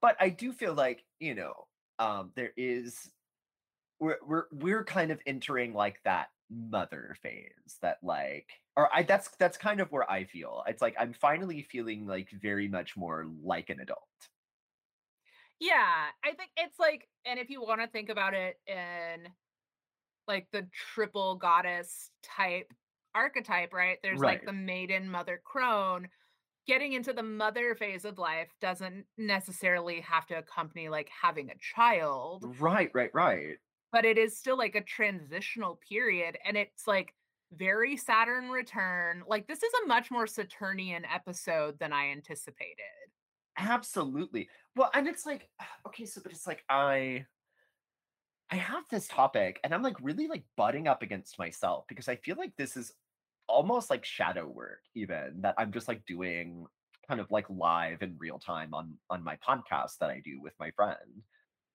[0.00, 3.10] But I do feel like, you know, um there is
[4.00, 9.30] we're we're we're kind of entering like that mother phase that like or I that's
[9.38, 10.64] that's kind of where I feel.
[10.68, 14.08] It's like I'm finally feeling like very much more like an adult.
[15.60, 16.06] Yeah.
[16.24, 19.28] I think it's like, and if you want to think about it in
[20.26, 22.72] like the triple goddess type
[23.14, 23.98] archetype, right?
[24.02, 26.08] There's like the maiden, mother, crone.
[26.66, 31.54] Getting into the mother phase of life doesn't necessarily have to accompany like having a
[31.58, 33.56] child, Right, right, right.
[33.90, 36.36] but it is still like a transitional period.
[36.44, 37.14] And it's like
[37.52, 39.22] very Saturn return.
[39.26, 42.76] Like, this is a much more Saturnian episode than I anticipated.
[43.58, 44.48] Absolutely.
[44.76, 45.48] Well, and it's like,
[45.86, 47.26] okay, so but it's like I
[48.50, 52.16] I have this topic and I'm like really like butting up against myself because I
[52.16, 52.92] feel like this is
[53.46, 56.66] almost like shadow work even that I'm just like doing
[57.06, 60.54] kind of like live in real time on on my podcast that I do with
[60.58, 61.22] my friend.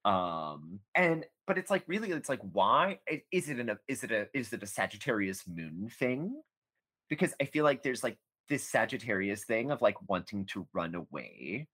[0.05, 2.99] Um and but it's like really it's like why
[3.31, 6.41] is it an is it a is it a Sagittarius moon thing?
[7.09, 8.17] Because I feel like there's like
[8.49, 11.67] this Sagittarius thing of like wanting to run away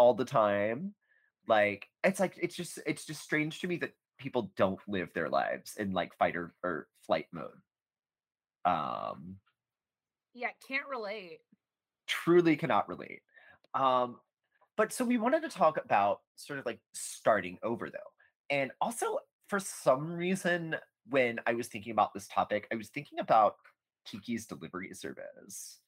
[0.00, 0.94] all the time.
[1.46, 5.28] Like it's like it's just it's just strange to me that people don't live their
[5.28, 7.60] lives in like fight or, or flight mode.
[8.64, 9.40] Um
[10.32, 11.40] Yeah, can't relate.
[12.06, 13.22] truly cannot relate.
[13.74, 14.20] Um
[14.76, 17.98] but so we wanted to talk about sort of like starting over though.
[18.50, 20.76] And also for some reason
[21.08, 23.56] when I was thinking about this topic, I was thinking about
[24.06, 25.80] Kiki's delivery service.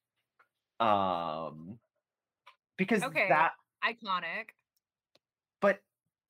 [0.80, 1.78] Um
[2.76, 3.52] because Okay, that
[3.84, 4.50] iconic.
[5.60, 5.80] But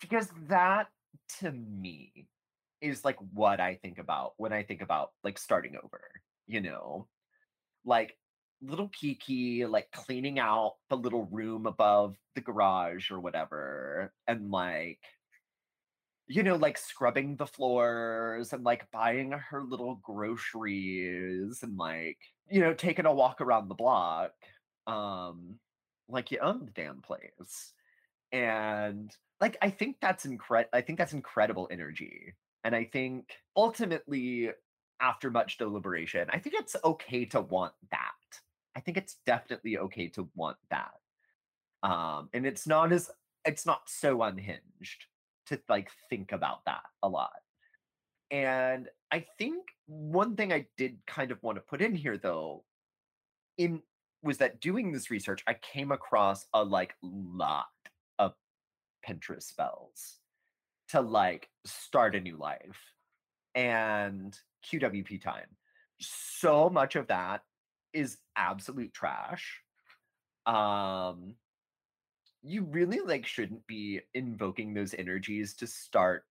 [0.01, 0.89] because that
[1.41, 2.27] to me
[2.81, 6.03] is like what I think about when I think about like starting over,
[6.47, 7.09] you know?
[7.85, 8.17] Like
[8.61, 15.01] little Kiki, like cleaning out the little room above the garage or whatever, and like,
[16.29, 22.61] you know, like scrubbing the floors and like buying her little groceries and like, you
[22.61, 24.31] know, taking a walk around the block.
[24.87, 25.59] Um,
[26.09, 27.73] like you own the damn place.
[28.33, 30.71] And, like, I think that's incredible.
[30.73, 32.35] I think that's incredible energy,
[32.65, 34.51] and I think ultimately
[35.01, 38.13] after much deliberation, I think it's okay to want that.
[38.77, 40.93] I think it's definitely okay to want that.
[41.83, 43.11] Um, and it's not as
[43.45, 45.07] it's not so unhinged
[45.47, 47.33] to like think about that a lot.
[48.31, 52.65] And I think one thing I did kind of want to put in here though,
[53.59, 53.83] in
[54.23, 57.67] was that doing this research, I came across a like lot
[58.19, 58.33] of
[59.07, 60.19] Pinterest spells
[60.91, 62.81] to like start a new life
[63.55, 64.39] and
[64.71, 65.49] QWP time.
[66.01, 67.43] So much of that
[67.93, 69.61] is absolute trash.
[70.47, 71.35] Um
[72.45, 76.25] you really like shouldn't be invoking those energies to start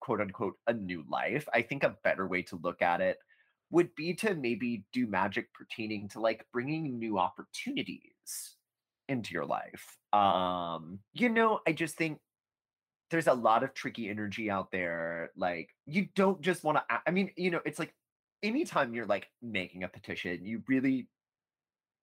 [0.00, 1.46] quote unquote a new life.
[1.52, 3.18] I think a better way to look at it
[3.72, 8.56] would be to maybe do magic pertaining to like bringing new opportunities
[9.08, 9.96] into your life.
[10.12, 12.18] Um, you know, I just think
[13.10, 15.30] there's a lot of tricky energy out there.
[15.36, 17.94] Like, you don't just want to, I mean, you know, it's like
[18.42, 21.08] anytime you're like making a petition, you really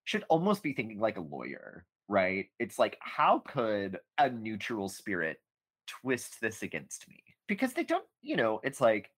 [0.06, 2.48] should almost be thinking like a lawyer, right?
[2.60, 5.38] It's like, how could a neutral spirit
[5.86, 7.24] twist this against me?
[7.48, 9.12] Because they don't, you know, it's like,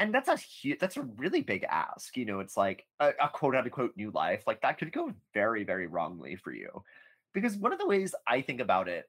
[0.00, 2.16] and that's a huge, that's a really big ask.
[2.16, 4.42] You know, it's like a, a quote unquote new life.
[4.46, 6.82] Like that could go very, very wrongly for you.
[7.34, 9.04] Because one of the ways I think about it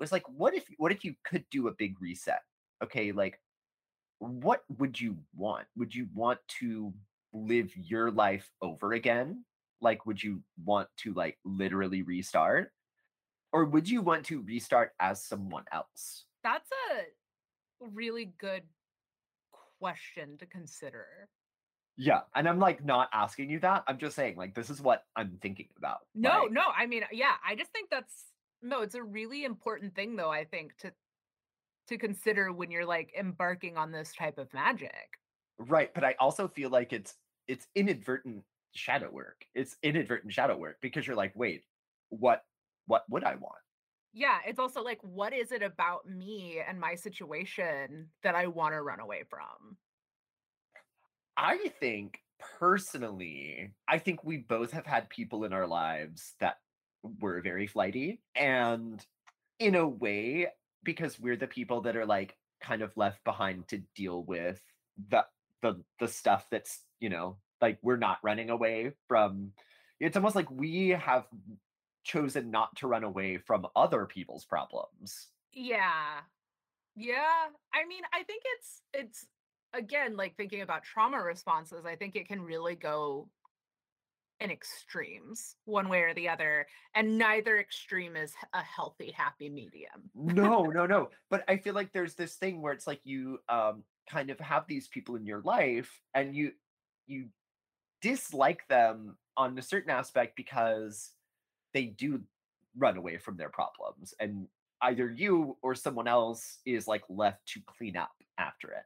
[0.00, 2.40] was like, what if, what if you could do a big reset?
[2.82, 3.38] Okay, like,
[4.18, 5.66] what would you want?
[5.76, 6.92] Would you want to
[7.34, 9.44] live your life over again?
[9.82, 12.72] Like, would you want to like literally restart?
[13.52, 16.24] Or would you want to restart as someone else?
[16.42, 17.02] That's a
[17.92, 18.62] really good
[19.80, 21.28] question to consider.
[21.96, 22.20] Yeah.
[22.34, 23.84] And I'm like not asking you that.
[23.86, 25.98] I'm just saying, like, this is what I'm thinking about.
[26.14, 28.26] No, Like, no, I mean, yeah, I just think that's
[28.62, 30.92] no, it's a really important thing though, I think to
[31.88, 35.18] to consider when you're like embarking on this type of magic.
[35.58, 35.92] right.
[35.94, 37.16] But I also feel like it's
[37.48, 39.44] it's inadvertent shadow work.
[39.54, 41.64] It's inadvertent shadow work because you're like, wait,
[42.10, 42.44] what
[42.86, 43.58] what would I want?
[44.12, 48.74] Yeah, it's also like what is it about me and my situation that I want
[48.74, 49.76] to run away from?
[51.36, 52.20] I think
[52.58, 56.56] personally, I think we both have had people in our lives that
[57.20, 58.20] were very flighty.
[58.34, 59.04] And
[59.58, 60.48] in a way,
[60.82, 64.60] because we're the people that are like kind of left behind to deal with
[65.08, 65.24] the
[65.62, 69.52] the the stuff that's, you know, like we're not running away from
[70.00, 71.26] it's almost like we have
[72.10, 75.28] chosen not to run away from other people's problems.
[75.52, 76.20] Yeah.
[76.96, 77.46] Yeah.
[77.72, 79.26] I mean, I think it's it's
[79.72, 83.28] again like thinking about trauma responses, I think it can really go
[84.40, 90.10] in extremes one way or the other and neither extreme is a healthy happy medium.
[90.14, 91.10] No, no, no.
[91.28, 94.66] But I feel like there's this thing where it's like you um kind of have
[94.66, 96.52] these people in your life and you
[97.06, 97.26] you
[98.00, 101.10] dislike them on a certain aspect because
[101.72, 102.22] they do
[102.76, 104.48] run away from their problems and
[104.82, 108.84] either you or someone else is like left to clean up after it.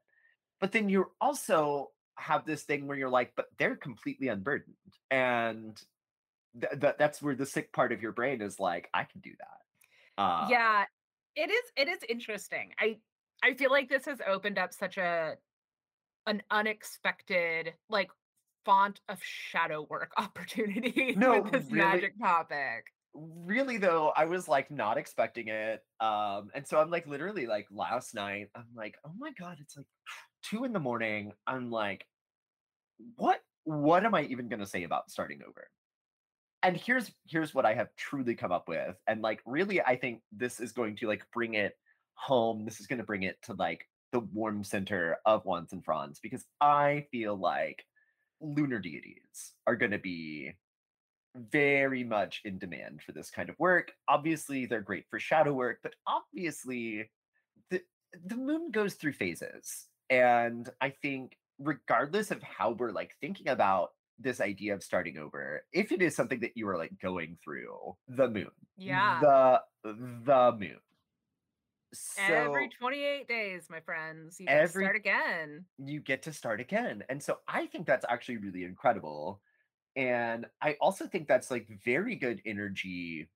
[0.61, 4.77] But then you also have this thing where you're like, but they're completely unburdened.
[5.11, 5.81] And
[6.61, 9.33] th- th- that's where the sick part of your brain is like, I can do
[9.39, 10.23] that.
[10.23, 10.85] Uh Yeah,
[11.37, 12.73] it is it is interesting.
[12.79, 12.99] I
[13.43, 15.37] I feel like this has opened up such a
[16.27, 18.11] an unexpected like
[18.65, 22.87] font of shadow work opportunity no, with this really magic topic.
[23.15, 25.83] really though, I was like not expecting it.
[26.01, 29.77] Um, and so I'm like literally like last night, I'm like, oh my god, it's
[29.77, 29.87] like
[30.43, 31.33] two in the morning.
[31.47, 32.07] I'm like,
[33.17, 35.69] what what am I even gonna say about starting over?
[36.63, 38.97] And here's here's what I have truly come up with.
[39.07, 41.75] And like really, I think this is going to like bring it
[42.15, 42.65] home.
[42.65, 46.45] This is gonna bring it to like the warm center of Wands and Fronds because
[46.61, 47.85] I feel like
[48.45, 50.53] lunar deities are gonna be
[51.37, 53.93] very much in demand for this kind of work.
[54.09, 57.11] Obviously, they're great for shadow work, but obviously,
[57.71, 57.83] the
[58.25, 63.91] the moon goes through phases, and I think regardless of how we're like thinking about
[64.19, 67.97] this idea of starting over, if it is something that you are like going through,
[68.09, 69.19] the moon, Yeah.
[69.21, 69.63] the
[70.25, 70.79] the moon.
[72.17, 75.67] Every 28 days, my friends, you get to start again.
[75.79, 77.03] you get to start again.
[77.09, 79.41] And so I think that's actually really incredible.
[79.97, 83.29] And I also think that's like very good energy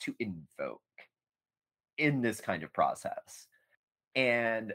[0.00, 0.82] to invoke
[1.98, 3.46] in this kind of process.
[4.14, 4.74] And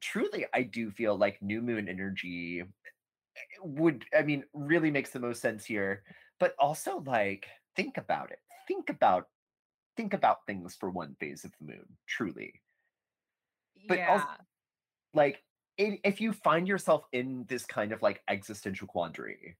[0.00, 5.20] truly, I do feel like new moon energy eh, would, I mean, really makes the
[5.20, 6.04] most sense here.
[6.40, 7.46] But also, like,
[7.76, 8.40] think about it.
[8.68, 9.28] Think about
[9.96, 12.62] think about things for one phase of the moon, truly.
[13.88, 14.26] But also
[15.14, 15.44] like
[15.80, 19.58] i- if you find yourself in this kind of like existential quandary,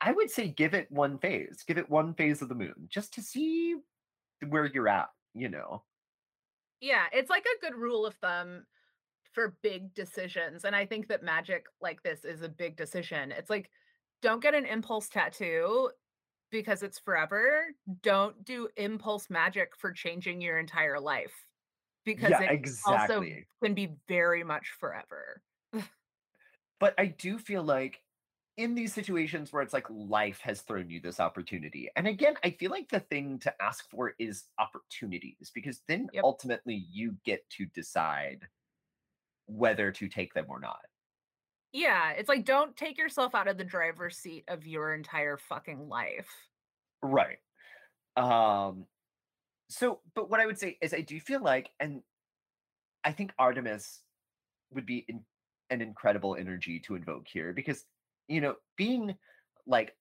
[0.00, 3.14] I would say give it one phase, give it one phase of the moon just
[3.14, 3.76] to see
[4.48, 5.84] where you're at, you know.
[6.80, 8.66] Yeah, it's like a good rule of thumb
[9.32, 13.32] for big decisions, and I think that magic like this is a big decision.
[13.32, 13.70] It's like,
[14.22, 15.92] don't get an impulse tattoo
[16.50, 17.74] because it's forever.
[18.02, 21.46] Don't do impulse magic for changing your entire life
[22.04, 23.24] because Yeah, it also
[23.64, 25.42] can be very much forever.
[26.78, 28.02] But I do feel like
[28.56, 31.90] in these situations where it's like life has thrown you this opportunity.
[31.96, 36.24] And again, I feel like the thing to ask for is opportunities because then Yep.
[36.24, 38.48] ultimately you get to decide
[39.46, 40.86] whether to take them or not.
[41.72, 45.88] Yeah, it's like don't take yourself out of the driver's seat of your entire fucking
[45.88, 46.28] life.
[47.02, 47.38] Right.
[48.16, 48.86] Um
[49.68, 52.02] so but what I would say is I do feel like and
[53.04, 54.00] I think Artemis
[54.72, 55.24] would be in,
[55.70, 57.84] an incredible energy to invoke here because
[58.30, 59.14] you know, being
[59.66, 59.96] like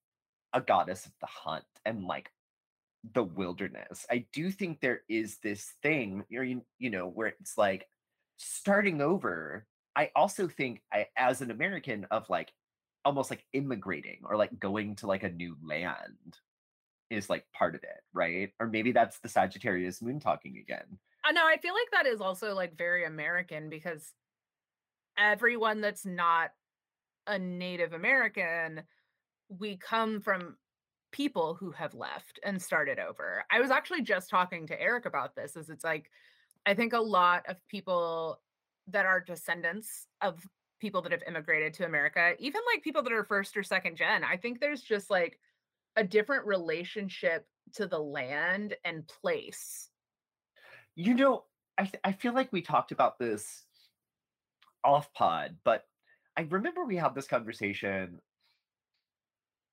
[0.53, 2.31] a goddess of the hunt and like
[3.13, 4.05] the wilderness.
[4.09, 7.87] I do think there is this thing, you, you know, where it's like
[8.37, 9.65] starting over.
[9.99, 12.53] I also think I, as an American of like
[13.03, 16.37] almost like immigrating or like going to like a new land
[17.09, 18.53] is like part of it, right?
[18.61, 20.85] Or maybe that's the Sagittarius moon talking again.
[20.89, 24.13] Uh, I know I feel like that is also like very American because
[25.17, 26.51] everyone that's not
[27.27, 28.83] a Native American,
[29.49, 30.55] we come from
[31.11, 33.43] people who have left and started over.
[33.51, 36.09] I was actually just talking to Eric about this is it's like
[36.65, 38.39] I think a lot of people
[38.91, 40.39] that are descendants of
[40.79, 44.23] people that have immigrated to America, even like people that are first or second gen,
[44.23, 45.39] I think there's just like
[45.95, 49.89] a different relationship to the land and place.
[50.95, 51.43] You know,
[51.77, 53.65] I th- I feel like we talked about this
[54.83, 55.83] off pod, but
[56.37, 58.19] I remember we had this conversation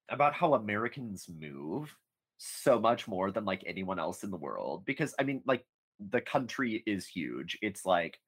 [0.09, 1.95] about how Americans move
[2.39, 5.65] so much more than like anyone else in the world because I mean like
[5.99, 7.59] the country is huge.
[7.63, 8.19] It's like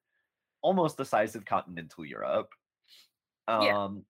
[0.61, 2.49] almost the size of continental Europe.
[3.59, 4.05] Yeah, Um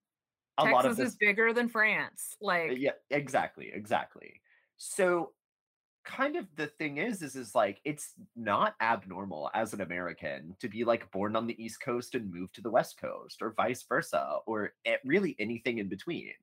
[0.58, 2.36] a lot of Texas is bigger than France.
[2.40, 4.42] Like yeah, exactly, exactly.
[4.76, 5.34] So
[6.04, 10.68] kind of the thing is is is like it's not abnormal as an American to
[10.68, 13.82] be like born on the East Coast and move to the West Coast or vice
[13.84, 14.74] versa or
[15.04, 16.34] really anything in between.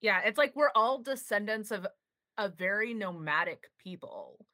[0.00, 1.86] Yeah, it's like we're all descendants of
[2.38, 4.46] a very nomadic people,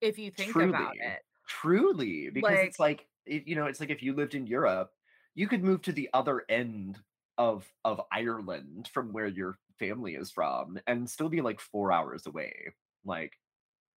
[0.00, 1.22] if you think about it.
[1.46, 4.92] Truly, because Like, it's like it, you know, it's like if you lived in Europe,
[5.34, 7.02] you could move to the other end
[7.38, 12.26] of of Ireland from where your family is from and still be like 4 hours
[12.26, 12.74] away.
[13.04, 13.32] Like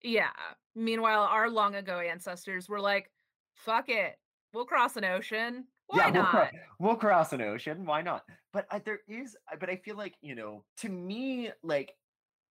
[0.03, 0.31] yeah.
[0.75, 3.11] Meanwhile, our long ago ancestors were like,
[3.53, 4.17] fuck it.
[4.53, 5.67] We'll cross an ocean.
[5.87, 6.49] Why Yeah, we'll cro
[6.79, 8.25] we'll cross an ocean, why not?
[8.51, 11.95] But, uh, there is uh, but I feel like, you know, to me, like,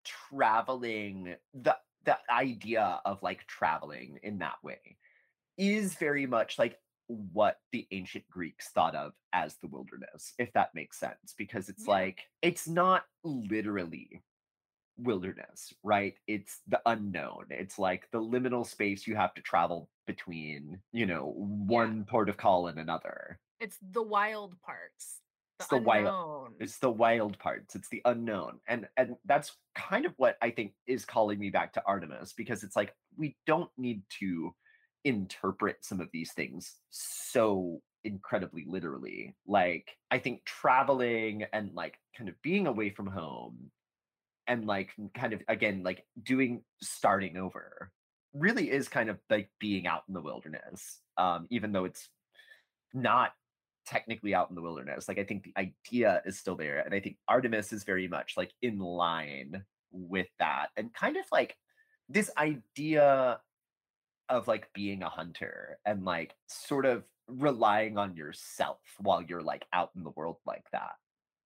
[0.05, 4.99] traveling the the idea of, like, traveling in that way
[5.57, 10.75] is very much like what the ancient Greeks thought of as the wilderness, if that
[10.75, 11.93] makes sense, because it's Yeah.
[11.93, 14.23] like it's not literally
[14.97, 16.19] wilderness, right?
[16.27, 17.47] It's the unknown.
[17.51, 21.35] It's like the liminal space you have to travel between, you know,
[21.69, 21.87] Yeah.
[21.87, 23.41] one port of call and another.
[23.61, 25.23] It's the wild parts,
[25.59, 26.57] It's the the wild unknown.
[26.61, 27.75] it's the wild parts.
[27.75, 28.61] It's the unknown.
[28.69, 32.63] And and that's kind of what I think is calling me back to Artemis because
[32.63, 34.55] it's like we don't need to
[35.05, 39.35] interpret some of these things so incredibly literally.
[39.47, 43.71] Like I think traveling and like kind of being away from home
[44.47, 47.91] and like kind of again like doing starting over
[48.35, 52.09] really is kind of like being out in the wilderness um even though it's
[52.93, 53.33] not
[53.87, 57.01] technically out in the wilderness like i think the idea is still there and i
[57.01, 61.57] think artemis is very much like in line with that and kind of like
[62.09, 63.39] this idea
[64.29, 69.66] of like being a hunter and like sort of relying on yourself while you're like
[69.72, 70.97] out in the world like that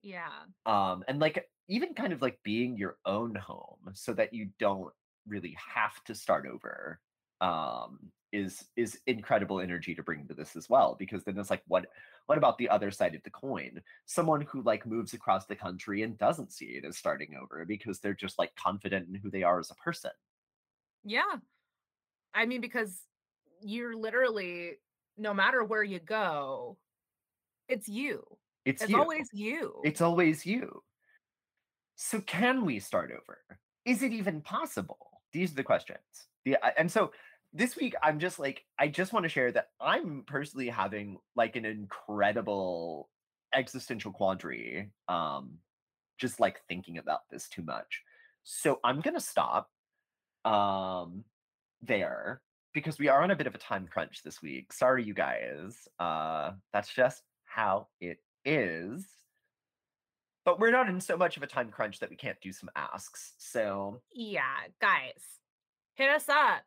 [0.02, 0.46] Yeah.
[0.66, 4.92] um and like even kind of like being your own home so that you don't
[5.26, 7.00] really have to start over
[7.40, 11.62] um is is incredible energy to bring to this as well because then it's like
[11.66, 11.86] what
[12.26, 16.02] what about the other side of the coin someone who like moves across the country
[16.02, 19.42] and doesn't see it as starting over because they're just like confident in who they
[19.42, 20.10] are as a person
[21.04, 21.38] Yeah.
[22.38, 23.02] I mean, because
[23.60, 24.78] you're literally,
[25.16, 26.78] no matter where you go,
[27.68, 28.24] it's you.
[28.64, 29.80] it's It's you always you.
[29.84, 30.82] it's always you
[31.96, 33.38] so can we start over
[33.84, 35.98] is it even possible these are the questions
[36.44, 37.10] the, and so
[37.52, 41.56] this week I'm just like I just want to share that I'm personally having like
[41.56, 43.08] an incredible
[43.54, 45.58] existential quandary um
[46.18, 48.02] just like thinking about this too much.
[48.42, 49.70] So I'm going to stop
[50.44, 51.24] um
[51.82, 52.40] there
[52.74, 54.72] because we are on a bit of a time crunch this week.
[54.72, 55.76] Sorry you guys.
[55.98, 59.06] Uh that's just how it is.
[60.44, 62.70] But we're not in so much of a time crunch that we can't do some
[62.74, 63.34] asks.
[63.38, 65.22] So Yeah, guys,
[65.94, 66.62] hit us up.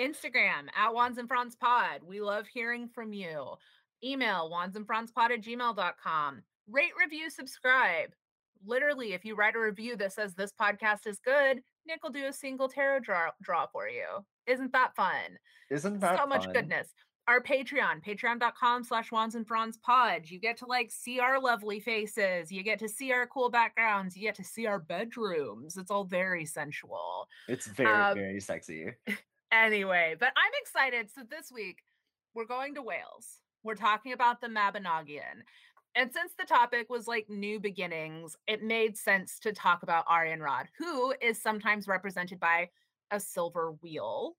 [0.00, 2.00] Instagram at Wands and Fronds Pod.
[2.04, 3.54] We love hearing from you.
[4.02, 6.42] Email wandsandfrondspod at gmail.com.
[6.68, 8.10] Rate, review, subscribe.
[8.66, 12.26] Literally, if you write a review that says this podcast is good, Nick will do
[12.26, 14.24] a single tarot draw, draw for you.
[14.46, 15.38] Isn't that fun?
[15.70, 16.88] isn't that so much goodness.
[17.26, 20.22] Our Patreon, patreon.com slash wands and fronds pod.
[20.26, 22.52] You get to like see our lovely faces.
[22.52, 24.14] You get to see our cool backgrounds.
[24.14, 25.78] You get to see our bedrooms.
[25.78, 27.26] It's all very sensual.
[27.48, 28.88] It's very, Um, very sexy.
[29.52, 31.08] Anyway, but I'm excited.
[31.14, 31.78] So this week
[32.34, 33.38] we're going to Wales.
[33.62, 35.42] We're talking about the Mabinogion.
[35.94, 40.64] And since the topic was like new beginnings, it made sense to talk about Arianrhod,
[40.76, 42.68] who is sometimes represented by
[43.14, 44.36] a silver wheel.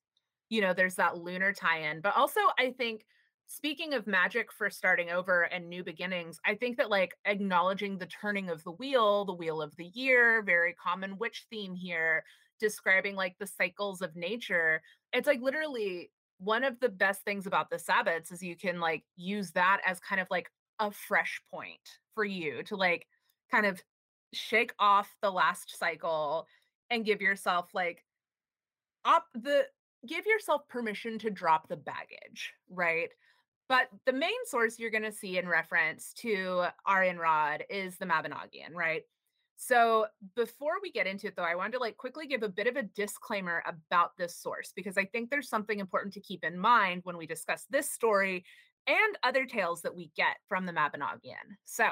[0.50, 3.06] You know, there's that lunar tie-in, but also I think
[3.48, 8.08] speaking of magic for starting over and new beginnings, I think that like acknowledging the
[8.08, 12.24] turning of the wheel, the wheel of the year, very common witch theme here,
[12.60, 14.82] describing like the cycles of nature.
[15.14, 19.04] It's like literally one of the best things about the Sabbats is you can like
[19.16, 20.50] use that as kind of like
[20.80, 21.80] a fresh point
[22.14, 23.08] for you to like
[23.52, 23.82] kind of
[24.34, 26.46] shake off the last cycle
[26.90, 28.04] and give yourself like
[29.06, 29.66] up the
[30.08, 33.10] give yourself permission to drop the baggage, right?
[33.68, 38.74] But the main source you're going to see in reference to Arianrhod is the Mabinogion,
[38.74, 39.01] right?
[39.58, 42.68] So before we get into it though, I wanted to like quickly give a bit
[42.68, 46.60] of a disclaimer about this source because I think there's something important to keep in
[46.60, 48.45] mind when we discuss this story
[48.88, 51.56] and other tales that we get from the Mabinogion.
[51.64, 51.89] So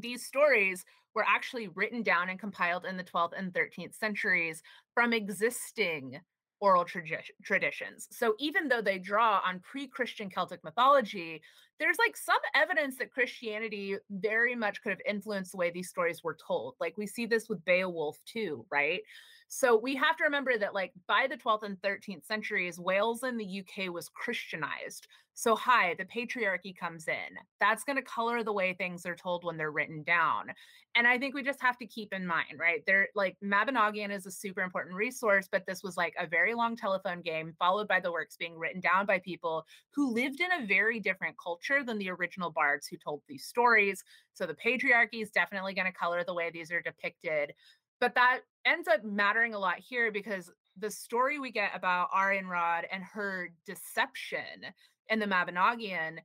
[0.00, 0.84] these stories
[1.14, 4.62] were actually written down and compiled in the 12th and 13th centuries
[4.94, 6.20] from existing
[6.60, 8.08] oral tradi- traditions.
[8.10, 11.40] So even though they draw on pre-Christian Celtic mythology,
[11.78, 16.24] there's like some evidence that Christianity very much could have influenced the way these stories
[16.24, 16.74] were told.
[16.80, 19.00] Like we see this with Beowulf too, right?
[19.48, 23.40] So we have to remember that like by the 12th and 13th centuries, Wales and
[23.40, 25.08] the UK was Christianized.
[25.32, 27.38] So hi, the patriarchy comes in.
[27.60, 30.48] That's going to color the way things are told when they're written down.
[30.96, 32.82] And I think we just have to keep in mind, right?
[32.86, 36.74] There like Mabinogion is a super important resource, but this was like a very long
[36.74, 40.66] telephone game followed by the works being written down by people who lived in a
[40.66, 44.02] very different culture than the original bards who told these stories.
[44.34, 47.52] So the patriarchy is definitely going to color the way these are depicted.
[48.00, 52.84] But that ends up mattering a lot here because the story we get about Arianrhod
[52.92, 54.66] and her deception
[55.08, 56.18] in the Mabinogion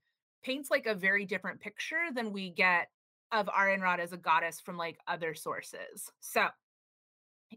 [0.44, 2.90] paints like a very different picture than we get
[3.32, 6.12] of Arianrhod as a goddess from like other sources.
[6.20, 6.48] So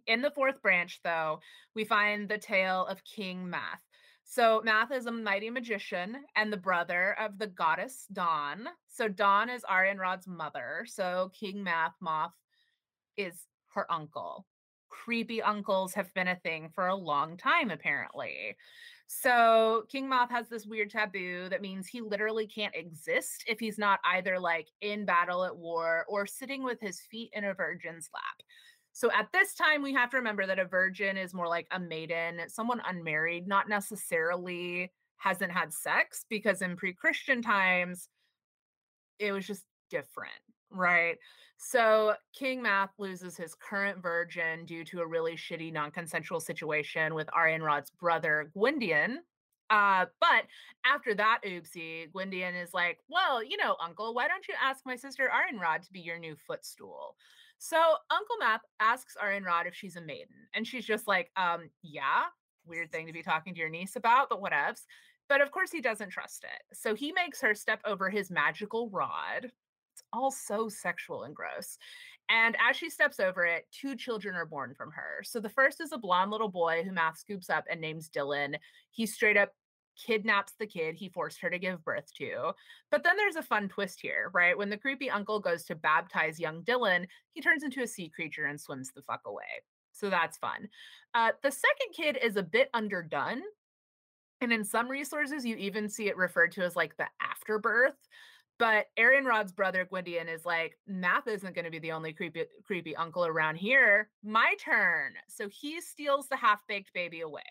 [0.07, 1.41] in the fourth branch, though,
[1.75, 3.83] we find the tale of King Math.
[4.25, 8.67] So Math is a mighty magician and the brother of the goddess Dawn.
[8.89, 10.85] So Dawn is Arianrhod's mother.
[10.87, 12.35] So King Math Moth
[13.17, 13.47] is
[13.77, 14.45] her uncle.
[14.89, 18.57] Creepy uncles have been a thing for a long time, apparently.
[19.07, 23.79] So King Moth has this weird taboo that means he literally can't exist if he's
[23.79, 28.09] not either like in battle at war or sitting with his feet in a virgin's
[28.13, 28.43] lap.
[28.93, 31.79] So at this time, we have to remember that a virgin is more like a
[31.79, 38.09] maiden, someone unmarried, not necessarily hasn't had sex, because in pre Christian times,
[39.19, 40.33] it was just different,
[40.71, 41.17] right?
[41.57, 47.29] So King Math loses his current virgin due to a really shitty non-consensual situation with
[47.29, 49.21] Arianrhod's brother Gwydion.
[49.71, 50.45] Uh, but
[50.85, 54.97] after that oopsie, Gwydion is like, well, you know, uncle, why don't you ask my
[54.97, 57.17] sister Arianrhod to be your new footstool?
[57.59, 57.77] So
[58.11, 62.25] Uncle Math asks Arianrhod if she's a maiden, and she's just like, um, yeah,
[62.67, 64.83] weird thing to be talking to your niece about, but whatevs.
[65.29, 66.77] But of course, he doesn't trust it.
[66.77, 69.51] So he makes her step over his magical rod.
[69.97, 71.79] It's all so sexual and gross.
[72.29, 75.23] And as she steps over it, two children are born from her.
[75.23, 78.57] So the first is a blonde little boy who Math scoops up and names Dylan.
[78.91, 79.55] He straight up
[79.97, 82.53] kidnaps the kid he forced her to give birth to.
[82.91, 84.59] But then there's a fun twist here, right?
[84.59, 88.45] When the creepy uncle goes to baptize young Dylan, he turns into a sea creature
[88.45, 89.63] and swims the fuck away.
[89.93, 90.69] So that's fun.
[91.15, 93.41] Uh, the second kid is a bit underdone.
[94.43, 97.97] And in some resources, you even see it referred to as like the afterbirth.
[98.59, 102.97] But Arianrhod's brother Gwydion is like, Math isn't going to be the only creepy creepy
[102.97, 104.09] uncle around here.
[104.25, 105.13] My turn.
[105.29, 107.43] So he steals the half-baked baby away,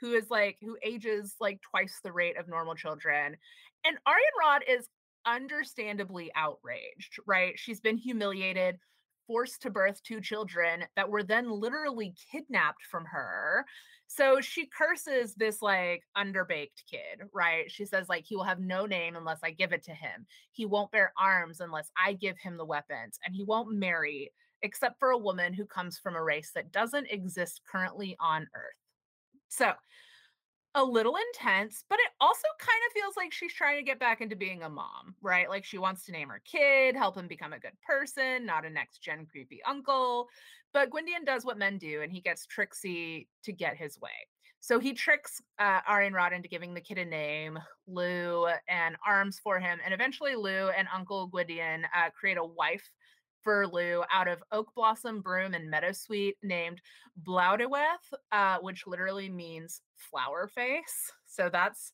[0.00, 3.36] who is like who ages like twice the rate of normal children.
[3.84, 4.88] And Arianrhod is
[5.26, 7.54] understandably outraged, right?
[7.56, 8.78] She's been humiliated,
[9.26, 13.64] forced to birth two children that were then literally kidnapped from her.
[14.06, 17.70] So she curses this like underbaked kid, right?
[17.70, 20.26] She says like he will have no name unless I give it to him.
[20.52, 24.30] He won't bear arms unless I give him the weapons and he won't marry
[24.62, 28.74] except for a woman who comes from a race that doesn't exist currently on earth.
[29.48, 29.72] So,
[30.74, 34.20] a little intense, but it also kind of feels like she's trying to get back
[34.20, 35.48] into being a mom, right?
[35.48, 38.70] Like she wants to name her kid, help him become a good person, not a
[38.70, 40.28] next gen creepy uncle.
[40.72, 44.10] But Gwydion does what men do and he gets Trixie to get his way.
[44.64, 49.60] So he tricks uh, Arianrhod into giving the kid a name, Lou, and arms for
[49.60, 49.78] him.
[49.84, 52.90] And eventually, Lou and Uncle Gwydion uh, create a wife
[53.46, 56.80] Lugh out of oak blossom, broom, and meadowsweet named
[57.22, 57.98] Blodeuwedd,
[58.32, 61.12] uh, which literally means flower face.
[61.26, 61.92] So that's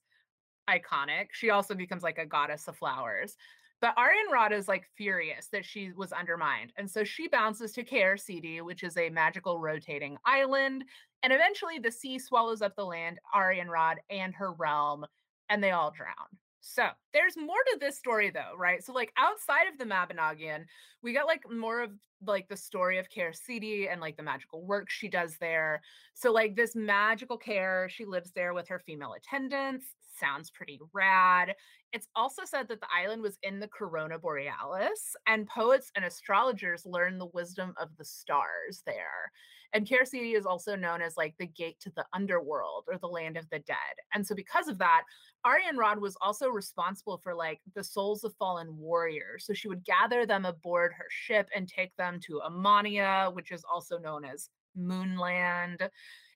[0.68, 1.28] iconic.
[1.32, 3.36] She also becomes like a goddess of flowers.
[3.80, 6.72] But Arianrhod is like furious that she was undermined.
[6.76, 10.84] And so she bounces to Sidi, which is a magical rotating island.
[11.22, 15.06] And eventually the sea swallows up the land, Arianrhod, and her realm,
[15.48, 16.14] and they all drown.
[16.60, 18.84] So there's more to this story though, right?
[18.84, 20.64] So like outside of the Mabinogion,
[21.02, 21.90] we got like more of
[22.26, 25.80] like the story of Caer Sidi and like the magical work she does there.
[26.14, 29.86] So like this magical care, she lives there with her female attendants.
[30.20, 31.54] Sounds pretty rad.
[31.92, 36.86] It's also said that the island was in the Corona Borealis, and poets and astrologers
[36.86, 39.32] learn the wisdom of the stars there.
[39.72, 43.06] And Caer Sidi is also known as like the gate to the underworld or the
[43.08, 43.76] land of the dead.
[44.14, 45.02] And so, because of that,
[45.46, 49.46] Arianrhod was also responsible for like the souls of fallen warriors.
[49.46, 53.64] So she would gather them aboard her ship and take them to Amania, which is
[53.70, 55.88] also known as Moonland.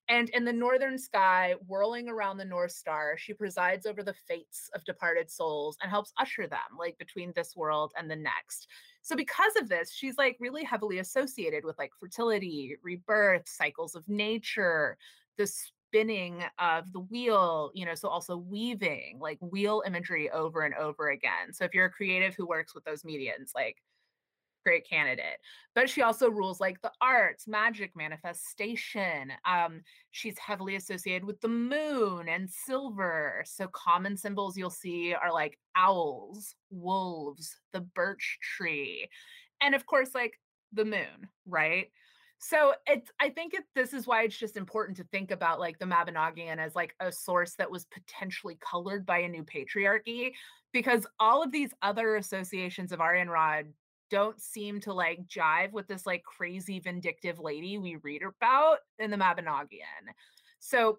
[0.08, 4.68] And in the northern sky, whirling around the North Star, she presides over the fates
[4.74, 8.68] of departed souls and helps usher them like between this world and the next.
[9.00, 14.06] So because of this, she's like really heavily associated with like fertility, rebirth, cycles of
[14.06, 14.98] nature,
[15.38, 20.74] the spinning of the wheel, you know, so also weaving, like wheel imagery over and
[20.74, 21.52] over again.
[21.52, 23.82] So if you're a creative who works with those mediums, like
[24.64, 25.38] great candidate.
[25.74, 29.32] But she also rules like the arts, magic, manifestation.
[29.44, 33.44] Um, she's heavily associated with the moon and silver.
[33.46, 39.08] So common symbols you'll see are like owls, wolves, the birch tree,
[39.60, 40.38] and of course, like
[40.72, 41.86] the moon, right?
[42.38, 45.78] So it's I think it, this is why it's just important to think about like
[45.78, 50.32] the Mabinogion as like a source that was potentially colored by a new patriarchy
[50.72, 53.68] because all of these other associations of Arianrhod
[54.10, 59.10] don't seem to like jive with this like crazy vindictive lady we read about in
[59.10, 60.12] the Mabinogion.
[60.60, 60.98] So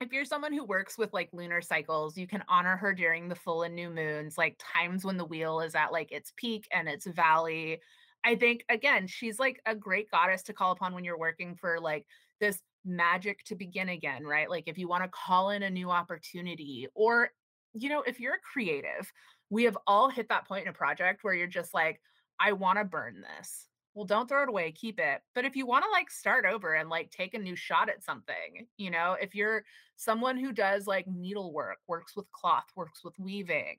[0.00, 3.34] if you're someone who works with like lunar cycles, you can honor her during the
[3.34, 6.88] full and new moons, like times when the wheel is at like its peak and
[6.88, 7.80] its valley.
[8.24, 11.78] I think again, she's like a great goddess to call upon when you're working for
[11.80, 12.06] like
[12.40, 14.48] this magic to begin again, right?
[14.48, 17.30] Like if you want to call in a new opportunity or
[17.74, 19.12] you know, if you're a creative,
[19.48, 22.00] we have all hit that point in a project where you're just like,
[22.40, 23.66] I want to burn this.
[23.94, 25.20] Well, don't throw it away, keep it.
[25.34, 28.02] But if you want to like start over and like take a new shot at
[28.02, 29.64] something, you know, if you're
[29.96, 33.78] someone who does like needlework, works with cloth, works with weaving,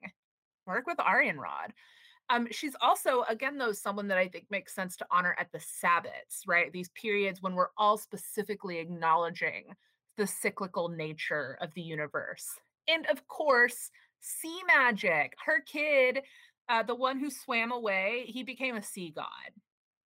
[0.66, 1.70] work with Arianrhod.
[2.30, 5.58] Um, she's also, again, though, someone that I think makes sense to honor at the
[5.58, 6.72] Sabbats, right?
[6.72, 9.64] These periods when we're all specifically acknowledging
[10.16, 12.48] the cyclical nature of the universe.
[12.86, 13.90] And of course,
[14.20, 15.34] sea magic.
[15.44, 16.20] Her kid,
[16.72, 19.52] uh, the one who swam away, he became a sea god,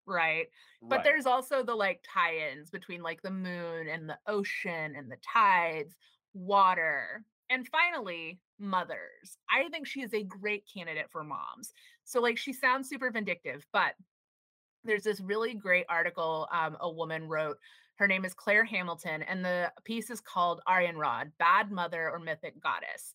[0.08, 0.48] right?
[0.82, 1.04] But Right.
[1.04, 5.94] there's also the like tie-ins between like the moon and the ocean and the tides,
[6.34, 9.38] water, and finally, mothers.
[9.54, 11.74] I think she is a great candidate for moms.
[12.06, 13.96] So like she sounds super vindictive, but
[14.86, 17.60] there's this really great article um, a woman wrote.
[17.96, 22.62] Her name is Claire Hamilton, and the piece is called Arianrhod, Bad Mother or Mythic
[22.64, 23.14] Goddess.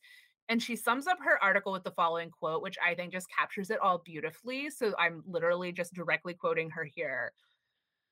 [0.49, 3.71] And she sums up her article with the following quote, which I think just captures
[3.71, 4.71] it all beautifully.
[4.71, 7.33] So I'm literally just directly quoting her here.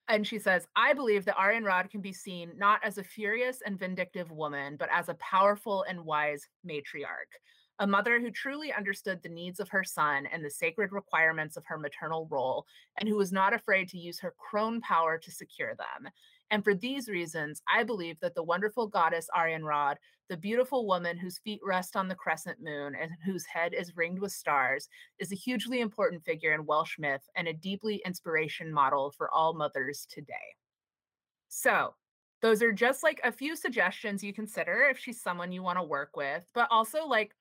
[0.08, 3.78] And she says, I believe that Arianrhod can be seen not as a furious and
[3.78, 7.32] vindictive woman, but as a powerful and wise matriarch,
[7.80, 11.64] a mother who truly understood the needs of her son and the sacred requirements of
[11.66, 12.66] her maternal role,
[12.98, 16.10] and who was not afraid to use her crone power to secure them.
[16.50, 19.96] And for these reasons, I believe that the wonderful goddess Arianrhod,
[20.28, 24.20] the beautiful woman whose feet rest on the crescent moon and whose head is ringed
[24.20, 24.88] with stars,
[25.18, 29.54] is a hugely important figure in Welsh myth and a deeply inspiration model for all
[29.54, 30.34] mothers today.
[31.48, 31.94] So,
[32.42, 35.82] those are just like a few suggestions you consider if she's someone you want to
[35.82, 37.34] work with, but also like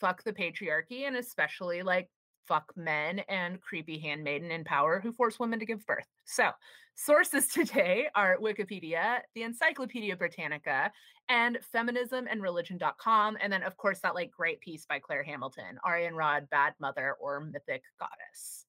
[0.00, 2.08] fuck the patriarchy and especially like
[2.50, 6.08] fuck men and creepy handmaiden in power who force women to give birth.
[6.24, 6.50] So,
[6.96, 10.90] sources today are Wikipedia, the Encyclopedia Britannica,
[11.28, 13.38] and feminismandreligion.com.
[13.40, 17.40] And then, of course, that like great piece by Claire Hamilton, Arianrhod, Bad Mother or
[17.40, 18.66] Mythic Goddess.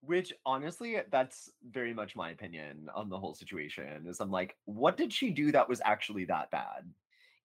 [0.00, 4.06] Which honestly, that's very much my opinion on the whole situation.
[4.08, 6.82] Is I'm like, what did she do that was actually that bad?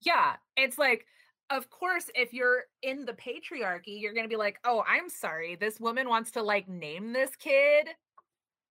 [0.02, 1.06] Yeah, it's like
[1.50, 5.56] of course, if you're in the patriarchy, you're going to be like, oh, I'm sorry.
[5.56, 7.90] This woman wants to like name this kid.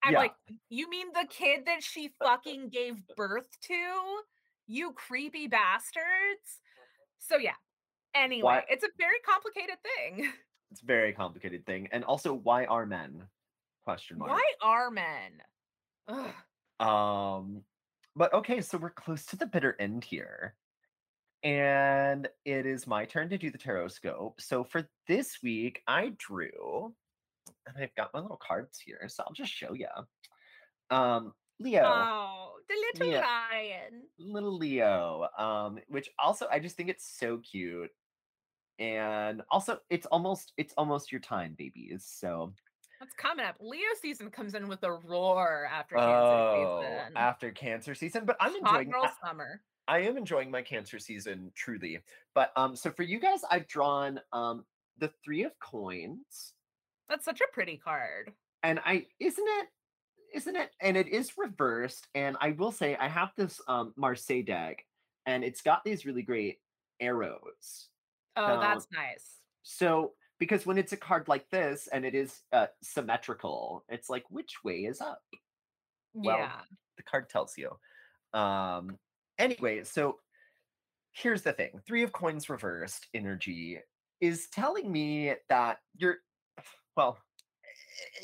[0.03, 0.18] I'm Yeah.
[0.18, 0.35] like,
[0.68, 4.23] you mean the kid that she fucking gave birth to?
[4.66, 6.61] You creepy bastards.
[7.18, 7.55] So, yeah.
[8.14, 10.33] Anyway, Why it's a very complicated thing.
[10.70, 11.89] it's a very complicated thing.
[11.93, 13.29] And also, why are men?
[13.85, 14.31] Question mark.
[14.31, 15.43] Why are men?
[16.09, 16.87] Ugh.
[16.87, 17.64] Um,
[18.16, 20.57] but okay, so we're close to the bitter end here.
[21.43, 24.40] And it is my turn to do the tarot scope.
[24.40, 26.95] So for this week, I drew,
[27.66, 29.88] and I've got my little cards here, so I'll just show you.
[30.90, 33.20] Um, Leo, Oh, the little Yeah.
[33.53, 34.03] lion.
[34.18, 37.90] little Leo, um, which also I just think it's so cute.
[38.78, 42.05] And also it's almost it's almost your time, babies.
[42.05, 42.53] So
[42.99, 43.57] What's coming up?
[43.61, 47.16] Leo season comes in with a roar after cancer oh, season.
[47.16, 49.61] after cancer season, but I'm Hot enjoying girl I- summer.
[49.89, 52.01] I am enjoying my cancer season truly.
[52.35, 54.64] But um so for you guys I've drawn um
[54.99, 56.53] the 3 of coins
[57.09, 58.33] That's such a pretty card.
[58.62, 59.66] and I isn't it
[60.35, 64.43] isn't it and it is reversed and I will say I have this um Marseille
[64.43, 64.85] deck
[65.26, 66.59] and it's got these really great
[67.01, 67.89] arrows.
[68.37, 69.39] Oh, Now, that's nice.
[69.62, 74.24] So because when it's a card like this and it is uh, symmetrical, it's like
[74.30, 75.20] which way is up?
[76.14, 76.61] Well, yeah.
[76.97, 77.70] the card tells you.
[78.33, 78.99] Um
[79.39, 80.20] anyway, so
[81.12, 81.80] here's the thing.
[81.87, 83.80] 3 of coins reversed energy
[84.20, 86.18] is telling me that you're
[86.97, 87.18] well,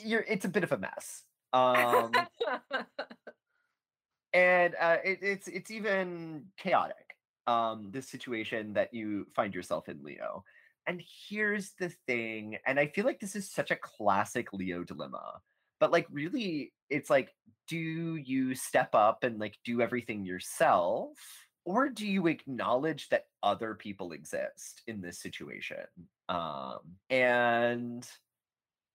[0.04, 1.24] you're it's a bit of a mess.
[1.52, 2.12] Um
[4.32, 7.16] and uh it, it's it's even chaotic.
[7.46, 10.44] Um this situation that you find yourself in Leo.
[10.86, 15.42] And here's the thing, and I feel like this is such a classic Leo dilemma.
[15.80, 17.34] But like really it's like
[17.68, 21.18] do you step up and like do everything yourself
[21.64, 25.84] or do you acknowledge that other people exist in this situation?
[26.28, 26.78] Um
[27.10, 28.08] and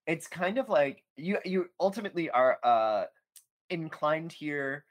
[0.06, 3.04] it's kind of like you you ultimately are uh
[3.70, 4.84] inclined here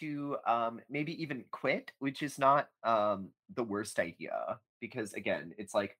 [0.00, 5.72] to um maybe even quit which is not um the worst idea because again it's
[5.72, 5.96] like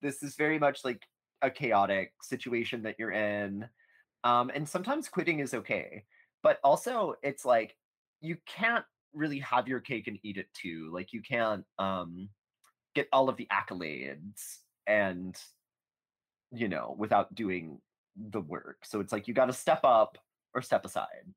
[0.00, 1.02] this is very much like
[1.42, 3.68] a chaotic situation that you're in
[4.24, 6.04] um and sometimes quitting is okay
[6.42, 7.76] but also it's like
[8.20, 12.28] you can't really have your cake and eat it too like you can't um
[12.94, 15.40] get all of the accolades and
[16.50, 17.80] you know without doing
[18.16, 20.18] the work so it's like you got to step up
[20.54, 21.32] or step aside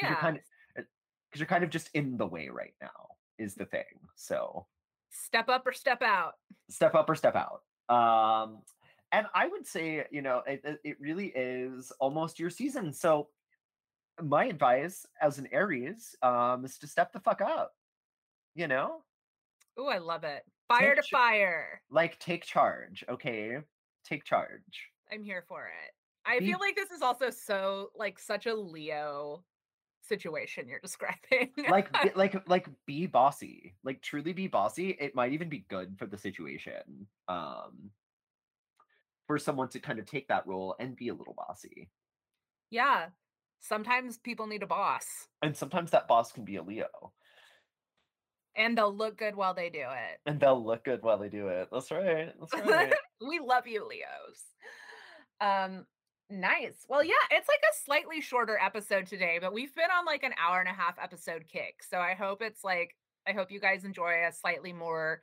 [0.00, 0.18] 'Cause you're yeah.
[0.18, 0.42] kind of
[0.76, 3.86] because you're kind of just in the way right now is the thing
[4.16, 4.68] so
[5.10, 6.36] Step up or step out.
[6.70, 7.62] step up or step out.
[7.94, 8.62] Um,
[9.12, 12.92] and I would say, you know, it, it- really is almost your season.
[12.92, 13.28] So
[14.22, 17.72] my advice as an Aries um, is to step the fuck up.
[18.54, 19.02] You know,
[19.78, 20.42] Oh, I love it.
[20.68, 21.82] Fire to ch- fire.
[21.90, 23.04] like take charge.
[23.08, 23.58] Okay,
[24.04, 24.90] take charge.
[25.12, 25.92] I'm here for it.
[26.24, 29.44] I Be- feel like this is also so like such a Leo
[30.02, 31.50] situation you're describing.
[31.70, 33.74] Like, like, like, be bossy.
[33.84, 34.96] Like, truly be bossy.
[34.98, 37.06] It might even be good for the situation.
[37.28, 37.90] Um,
[39.26, 41.90] for someone to kind of take that role and be a little bossy.
[42.70, 43.06] yeah.
[43.58, 45.06] Sometimes people need a boss
[45.42, 46.86] And sometimes that boss can be a Leo.
[48.54, 50.20] and they'll look good while they do it.
[50.26, 51.68] And they'll look good while they do it.
[51.72, 52.32] That's right.
[52.38, 52.92] That's right.
[53.26, 54.42] we love you, Leos.
[55.40, 55.86] Um,
[56.30, 56.84] nice.
[56.88, 60.32] Well, yeah, it's like a slightly shorter episode today, but we've been on like an
[60.38, 61.82] hour and a half episode kick.
[61.88, 62.94] So I hope it's like
[63.26, 65.20] I hope you guys enjoy a slightly more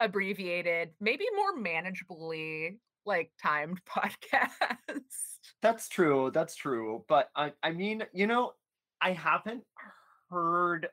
[0.00, 4.50] abbreviated, maybe more manageably like timed podcast.
[5.62, 6.30] That's true.
[6.32, 7.04] That's true.
[7.08, 8.52] But I I mean, you know,
[9.00, 9.64] I haven't
[10.30, 10.88] heard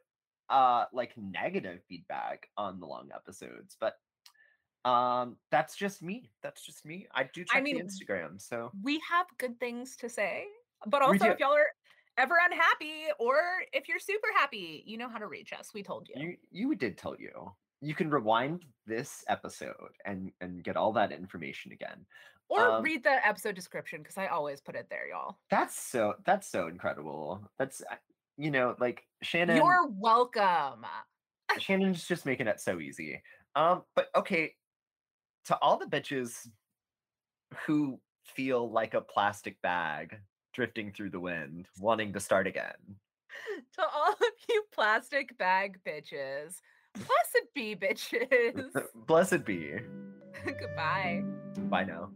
[0.50, 3.96] uh like negative feedback on the long episodes, but
[4.90, 6.30] um that's just me.
[6.42, 7.08] That's just me.
[7.14, 10.46] I do check mean, the Instagram, so we have good things to say,
[10.88, 11.68] but also if y'all are
[12.18, 13.36] ever unhappy or
[13.72, 15.72] if you're super happy, you know how to reach us.
[15.74, 16.22] We told you.
[16.22, 17.54] you you did tell you.
[17.84, 22.06] You can rewind this episode and and get all that information again.
[22.50, 25.38] Or Um, read the episode description because I always put it there, y'all.
[25.50, 27.50] That's so that's so incredible.
[27.58, 27.82] That's
[28.38, 30.86] you know, like Shannon You're welcome.
[31.60, 33.22] Shannon's just making it so easy.
[33.56, 34.56] Um, but okay,
[35.46, 36.48] to all the bitches
[37.66, 40.18] who feel like a plastic bag
[40.54, 42.74] drifting through the wind, wanting to start again.
[43.78, 46.62] To all of you plastic bag bitches,
[46.94, 48.72] blessed be bitches.
[49.08, 49.74] Blessed be.
[50.46, 51.24] Goodbye.
[51.70, 52.10] Bye now.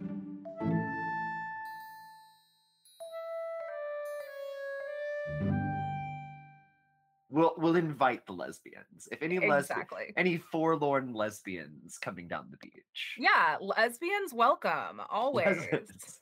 [7.29, 9.09] We'll we'll invite the lesbians.
[9.11, 10.13] If any lesbian Exactly.
[10.15, 13.15] any forlorn lesbians coming down the beach.
[13.17, 15.57] Yeah, lesbians welcome always.
[15.57, 16.19] Lesbians.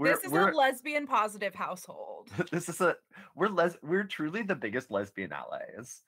[0.00, 2.28] This is a lesbian positive household.
[2.50, 2.96] this is a
[3.34, 6.02] we're les we're truly the biggest lesbian allies.